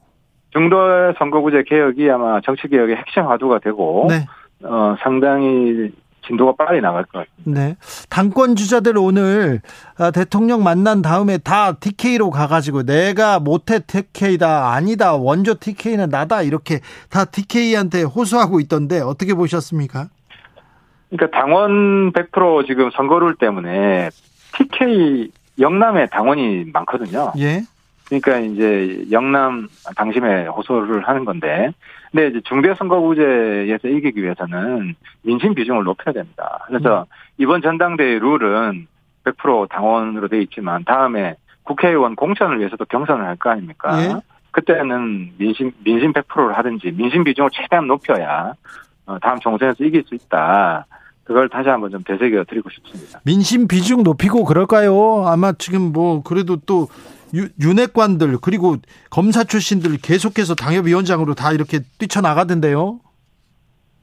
중도 0.50 0.76
선거구제 1.18 1.64
개혁이 1.66 2.10
아마 2.10 2.40
정치 2.40 2.68
개혁의 2.68 2.96
핵심 2.96 3.26
화두가 3.26 3.60
되고 3.60 4.06
네. 4.08 4.26
어, 4.62 4.96
상당히 5.00 5.90
진도가 6.28 6.54
빨리 6.56 6.80
나갈 6.80 7.04
것 7.04 7.26
같습니다. 7.26 7.60
네. 7.60 7.76
당권 8.08 8.54
주자들 8.54 8.96
오늘 8.98 9.60
아, 9.98 10.10
대통령 10.10 10.62
만난 10.62 11.02
다음에 11.02 11.38
다 11.38 11.72
TK로 11.72 12.30
가가지고 12.30 12.84
내가 12.84 13.40
못해 13.40 13.80
TK다 13.80 14.72
아니다 14.72 15.14
원조 15.14 15.54
TK는 15.54 16.10
나다 16.10 16.42
이렇게 16.42 16.80
다 17.10 17.24
TK한테 17.24 18.02
호소하고 18.02 18.60
있던데 18.60 19.00
어떻게 19.00 19.34
보셨습니까? 19.34 20.08
그러니까 21.10 21.38
당원 21.38 22.12
100% 22.12 22.66
지금 22.66 22.90
선거룰 22.90 23.34
때문에 23.36 24.10
TK 24.56 25.30
영남에 25.58 26.06
당원이 26.06 26.66
많거든요. 26.72 27.32
예. 27.38 27.62
그러니까 28.08 28.38
이제 28.38 29.04
영남 29.10 29.68
당심에 29.96 30.46
호소를 30.46 31.06
하는 31.06 31.24
건데, 31.24 31.70
근데 32.10 32.28
이제 32.28 32.40
중대선거구제에서 32.44 33.88
이기기 33.88 34.22
위해서는 34.22 34.94
민심 35.22 35.54
비중을 35.54 35.84
높여야 35.84 36.12
됩니다. 36.14 36.64
그래서 36.66 37.06
이번 37.36 37.60
전당대회 37.62 38.18
룰은 38.18 38.86
100% 39.24 39.68
당원으로 39.68 40.28
돼 40.28 40.40
있지만 40.42 40.84
다음에 40.84 41.34
국회의원 41.64 42.16
공천을 42.16 42.58
위해서도 42.60 42.86
경선을 42.86 43.24
할 43.26 43.36
거 43.36 43.50
아닙니까? 43.50 44.02
예. 44.02 44.14
그때는 44.52 45.32
민심 45.36 45.70
민심 45.84 46.12
100%를 46.14 46.56
하든지 46.56 46.92
민심 46.92 47.24
비중을 47.24 47.50
최대한 47.52 47.86
높여야 47.86 48.54
어, 49.06 49.18
다음 49.20 49.38
총선에서 49.38 49.84
이길 49.84 50.02
수 50.04 50.14
있다. 50.14 50.86
그걸 51.24 51.50
다시 51.50 51.68
한번 51.68 51.90
좀 51.90 52.02
되새겨 52.04 52.44
드리고 52.44 52.70
싶습니다. 52.70 53.20
민심 53.24 53.68
비중 53.68 54.02
높이고 54.02 54.44
그럴까요? 54.46 55.26
아마 55.26 55.52
지금 55.52 55.92
뭐 55.92 56.22
그래도 56.22 56.56
또 56.64 56.88
유- 57.34 57.48
윤핵관들 57.60 58.38
그리고 58.40 58.76
검사 59.10 59.44
출신들 59.44 59.98
계속해서 59.98 60.54
당협위원장으로 60.54 61.34
다 61.34 61.52
이렇게 61.52 61.80
뛰쳐나가던데요. 61.98 63.00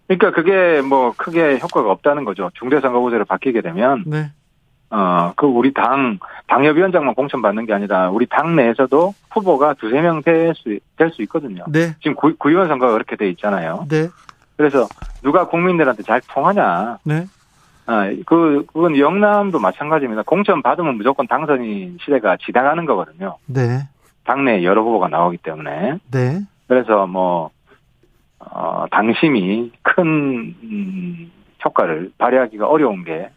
그러니까 0.08 0.32
그게 0.32 0.82
뭐 0.82 1.14
크게 1.18 1.60
효과가 1.60 1.90
없다는 1.92 2.26
거죠. 2.26 2.52
중대선거구제로 2.60 3.26
바뀌게 3.26 3.62
되면 3.62 4.04
네. 4.06 4.32
어, 4.92 5.34
그 5.36 5.48
우리 5.48 5.74
당, 5.74 6.20
당협위원장만 6.48 7.16
공천받는 7.16 7.66
게 7.66 7.74
아니라 7.74 8.12
우리 8.12 8.28
당 8.28 8.56
내에서도 8.56 9.14
후보가 9.32 9.74
두세 9.74 10.00
명 10.02 10.22
될 10.22 10.54
수, 10.56 10.78
될 10.96 11.10
수 11.12 11.24
있거든요. 11.24 11.64
네. 11.68 11.96
지금 12.00 12.14
구, 12.16 12.36
구의원 12.38 12.68
선거가 12.68 12.94
그렇게 12.94 13.16
돼 13.16 13.28
있잖아요. 13.32 13.88
네. 13.90 14.08
그래서 14.56 14.88
누가 15.24 15.48
국민들한테 15.48 16.04
잘 16.04 16.22
통하냐. 16.22 17.00
네. 17.04 17.26
아, 17.88 18.10
그, 18.26 18.66
그건 18.74 18.98
영남도 18.98 19.60
마찬가지입니다. 19.60 20.24
공천 20.24 20.62
받으면 20.62 20.98
무조건 20.98 21.28
당선인 21.28 21.98
시대가 22.02 22.38
지나가는 22.38 22.84
거거든요. 22.86 23.38
네. 23.46 23.88
당내 24.24 24.64
여러 24.64 24.82
후보가 24.82 25.08
나오기 25.08 25.38
때문에. 25.38 26.00
네. 26.12 26.42
그래서 26.68 27.06
뭐, 27.06 27.52
어, 28.40 28.86
당심이 28.90 29.72
큰, 29.84 30.56
음, 30.64 31.32
효과를 31.64 32.12
발휘하기가 32.18 32.68
어려운 32.68 33.04
게 33.04 33.30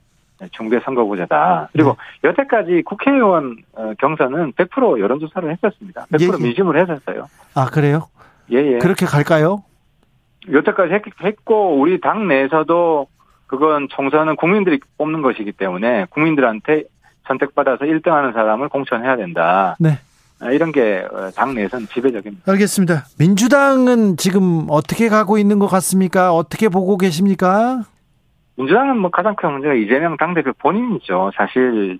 중대 0.53 0.79
선거구제다. 0.81 1.71
그리고 1.73 1.97
여태까지 2.23 2.83
국회의원 2.85 3.57
어, 3.73 3.93
경선은 3.99 4.53
100% 4.53 5.01
여론조사를 5.01 5.51
했었습니다. 5.51 6.07
100% 6.13 6.21
예, 6.21 6.27
예. 6.27 6.43
민심을 6.43 6.81
했었어요. 6.81 7.27
아 7.55 7.67
그래요? 7.67 8.09
예, 8.53 8.59
예. 8.59 8.79
그렇게 8.79 9.05
갈까요? 9.07 9.65
여태까지 10.51 10.95
했, 10.95 11.03
했고, 11.23 11.79
우리 11.79 12.01
당 12.01 12.29
내에서도 12.29 13.07
그건 13.49 13.89
총선은 13.91 14.37
국민들이 14.37 14.79
뽑는 14.99 15.23
것이기 15.23 15.53
때문에 15.53 16.07
국민들한테 16.11 16.85
선택받아서 17.27 17.85
1등 17.87 18.09
하는 18.11 18.33
사람을 18.33 18.69
공천해야 18.69 19.17
된다. 19.17 19.77
네. 19.81 19.99
아, 20.41 20.51
이런 20.53 20.71
게 20.71 21.05
당 21.35 21.55
내에서는 21.55 21.87
지배적입니다. 21.89 22.51
알겠습니다. 22.53 23.07
민주당은 23.19 24.17
지금 24.17 24.67
어떻게 24.69 25.09
가고 25.09 25.37
있는 25.37 25.59
것 25.59 25.67
같습니까? 25.67 26.33
어떻게 26.33 26.69
보고 26.69 26.97
계십니까? 26.97 27.83
민주당은 28.57 28.99
뭐 28.99 29.11
가장 29.11 29.35
큰 29.35 29.51
문제가 29.53 29.75
이재명 29.75 30.17
당대표 30.17 30.53
본인이죠. 30.59 31.33
사실 31.37 31.99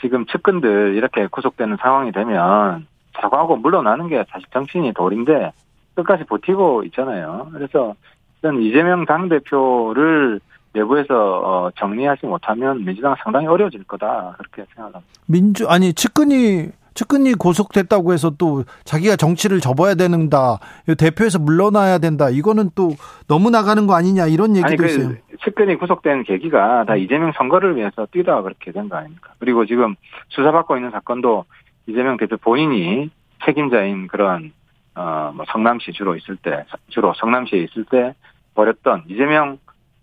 지금 0.00 0.24
측근들 0.26 0.94
이렇게 0.96 1.26
구속되는 1.26 1.76
상황이 1.80 2.12
되면 2.12 2.86
사과하고 3.20 3.56
물러나는 3.56 4.08
게 4.08 4.24
사실 4.30 4.46
정치인이 4.52 4.92
도리인데 4.94 5.52
끝까지 5.94 6.24
버티고 6.24 6.84
있잖아요. 6.84 7.48
그래서 7.52 7.94
저는 8.42 8.62
이재명 8.62 9.04
당대표를 9.04 10.40
내부에서 10.72 11.14
어, 11.14 11.70
정리하지 11.76 12.26
못하면 12.26 12.84
민주당 12.84 13.14
상당히 13.22 13.46
어려워질 13.46 13.84
거다 13.84 14.36
그렇게 14.38 14.64
생각합니다. 14.74 15.00
민주 15.26 15.68
아니 15.68 15.92
측근이 15.92 16.68
측근이 16.94 17.34
고속됐다고 17.34 18.12
해서 18.12 18.30
또 18.36 18.64
자기가 18.84 19.16
정치를 19.16 19.60
접어야 19.60 19.94
된다. 19.94 20.58
대표에서 20.98 21.38
물러나야 21.38 21.98
된다. 21.98 22.28
이거는 22.30 22.70
또 22.74 22.90
너무 23.28 23.50
나가는 23.50 23.86
거 23.86 23.94
아니냐 23.94 24.26
이런 24.26 24.50
아니 24.50 24.58
얘기도 24.64 24.84
있어요. 24.86 25.08
그 25.30 25.36
측근이 25.44 25.76
구속된 25.76 26.24
계기가 26.24 26.84
다 26.84 26.96
이재명 26.96 27.32
선거를 27.32 27.76
위해서 27.76 28.06
뛰다가 28.10 28.42
그렇게 28.42 28.72
된 28.72 28.88
거 28.88 28.96
아닙니까? 28.96 29.32
그리고 29.38 29.66
지금 29.66 29.94
수사받고 30.28 30.76
있는 30.76 30.90
사건도 30.90 31.44
이재명 31.86 32.16
대표 32.16 32.36
본인이 32.36 33.10
책임자인 33.46 34.06
그런 34.08 34.52
어뭐 34.94 35.44
성남시 35.52 35.92
주로 35.92 36.16
있을 36.16 36.36
때 36.36 36.64
주로 36.88 37.14
성남시에 37.14 37.60
있을 37.60 37.84
때 37.84 38.14
벌였던 38.54 39.04
이재명 39.08 39.58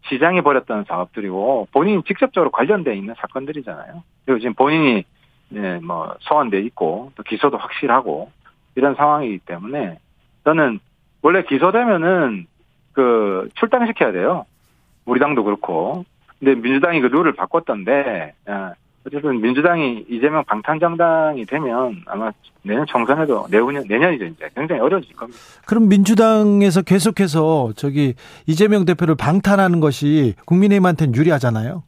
시장이 0.10 0.42
벌였던 0.42 0.86
사업들이고 0.86 1.68
본인이 1.72 2.02
직접적으로 2.04 2.52
관련돼 2.52 2.96
있는 2.96 3.14
사건들이잖아요. 3.18 4.04
그리고 4.26 4.40
지금 4.40 4.54
본인이 4.54 5.04
네, 5.50 5.80
뭐 5.80 6.16
소환돼 6.20 6.60
있고 6.62 7.12
또 7.16 7.24
기소도 7.24 7.58
확실하고 7.58 8.32
이런 8.76 8.96
상황이기 8.96 9.40
때문에 9.40 9.98
저는 10.44 10.80
원래 11.22 11.44
기소되면은 11.44 12.48
그 12.94 13.50
출당시켜야 13.56 14.12
돼요. 14.12 14.46
우리 15.06 15.20
당도 15.20 15.44
그렇고. 15.44 16.06
근데 16.40 16.56
민주당이 16.56 17.02
그 17.02 17.08
룰을 17.08 17.34
바꿨던데 17.34 18.34
아, 18.46 18.74
어쨌든 19.08 19.40
민주당이 19.42 20.06
이재명 20.10 20.44
방탄정당이 20.44 21.46
되면 21.46 22.04
아마 22.08 22.32
내년 22.62 22.86
총선에도 22.86 23.48
내후년 23.50 23.86
내년이죠 23.88 24.26
이제 24.26 24.50
굉장히 24.54 24.82
어려워질 24.82 25.16
겁니다. 25.16 25.40
그럼 25.66 25.88
민주당에서 25.88 26.82
계속해서 26.82 27.72
저기 27.78 28.16
이재명 28.46 28.84
대표를 28.84 29.16
방탄하는 29.16 29.80
것이 29.80 30.36
국민의힘한테는 30.46 31.16
유리하잖아요. 31.16 31.84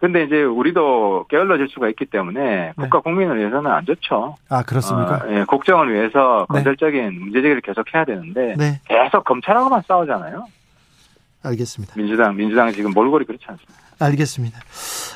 근데 0.00 0.24
이제 0.24 0.42
우리도 0.42 1.26
게을러질 1.30 1.68
수가 1.70 1.88
있기 1.88 2.04
때문에 2.04 2.40
네. 2.40 2.72
국가 2.76 3.00
국민을 3.00 3.38
위해서는 3.38 3.70
안 3.70 3.86
좋죠. 3.86 4.36
아 4.50 4.62
그렇습니까? 4.62 5.24
어, 5.24 5.30
예, 5.30 5.44
국정을 5.44 5.92
위해서 5.92 6.46
네. 6.50 6.56
건설적인 6.56 7.18
문제 7.18 7.40
제기를 7.40 7.62
계속 7.62 7.86
해야 7.94 8.04
되는데 8.04 8.54
네. 8.58 8.80
계속 8.84 9.24
검찰하고만 9.24 9.82
싸우잖아요. 9.88 10.44
알겠습니다. 11.42 11.94
민주당 11.96 12.36
민주당 12.36 12.70
지금 12.72 12.90
몰골이 12.92 13.24
그렇지 13.24 13.46
않습니다. 13.48 13.87
알겠습니다. 13.98 14.58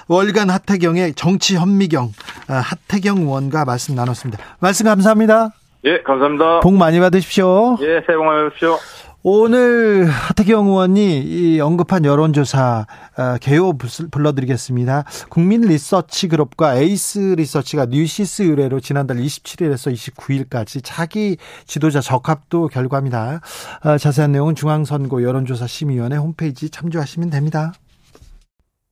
월간 0.08 0.50
하태경의 0.50 1.14
정치 1.14 1.56
현미경 1.56 2.12
아, 2.48 2.54
하태경 2.54 3.18
의원과 3.18 3.64
말씀 3.64 3.94
나눴습니다. 3.94 4.42
말씀 4.60 4.86
감사합니다. 4.86 5.50
예, 5.84 6.00
감사합니다. 6.02 6.60
복 6.60 6.74
많이 6.74 7.00
받으십시오. 7.00 7.76
예, 7.80 8.02
새해 8.06 8.16
복 8.16 8.24
많이 8.24 8.42
받으십시오. 8.42 8.78
오늘 9.24 10.06
하태경 10.08 10.66
의원이 10.66 11.20
이 11.20 11.60
언급한 11.60 12.04
여론조사 12.04 12.86
어, 13.16 13.36
개요 13.40 13.72
불러드리겠습니다. 14.10 15.04
국민 15.28 15.60
리서치 15.60 16.26
그룹과 16.26 16.74
에이스 16.74 17.36
리서치가 17.36 17.86
뉴시스 17.86 18.42
의뢰로 18.42 18.80
지난달 18.80 19.18
27일에서 19.18 19.92
29일까지 19.92 20.80
차기 20.82 21.36
지도자 21.66 22.00
적합도 22.00 22.66
결과입니다. 22.66 23.40
어, 23.84 23.96
자세한 23.96 24.32
내용은 24.32 24.56
중앙선거 24.56 25.22
여론조사 25.22 25.68
심의위원회 25.68 26.16
홈페이지 26.16 26.68
참조하시면 26.68 27.30
됩니다. 27.30 27.72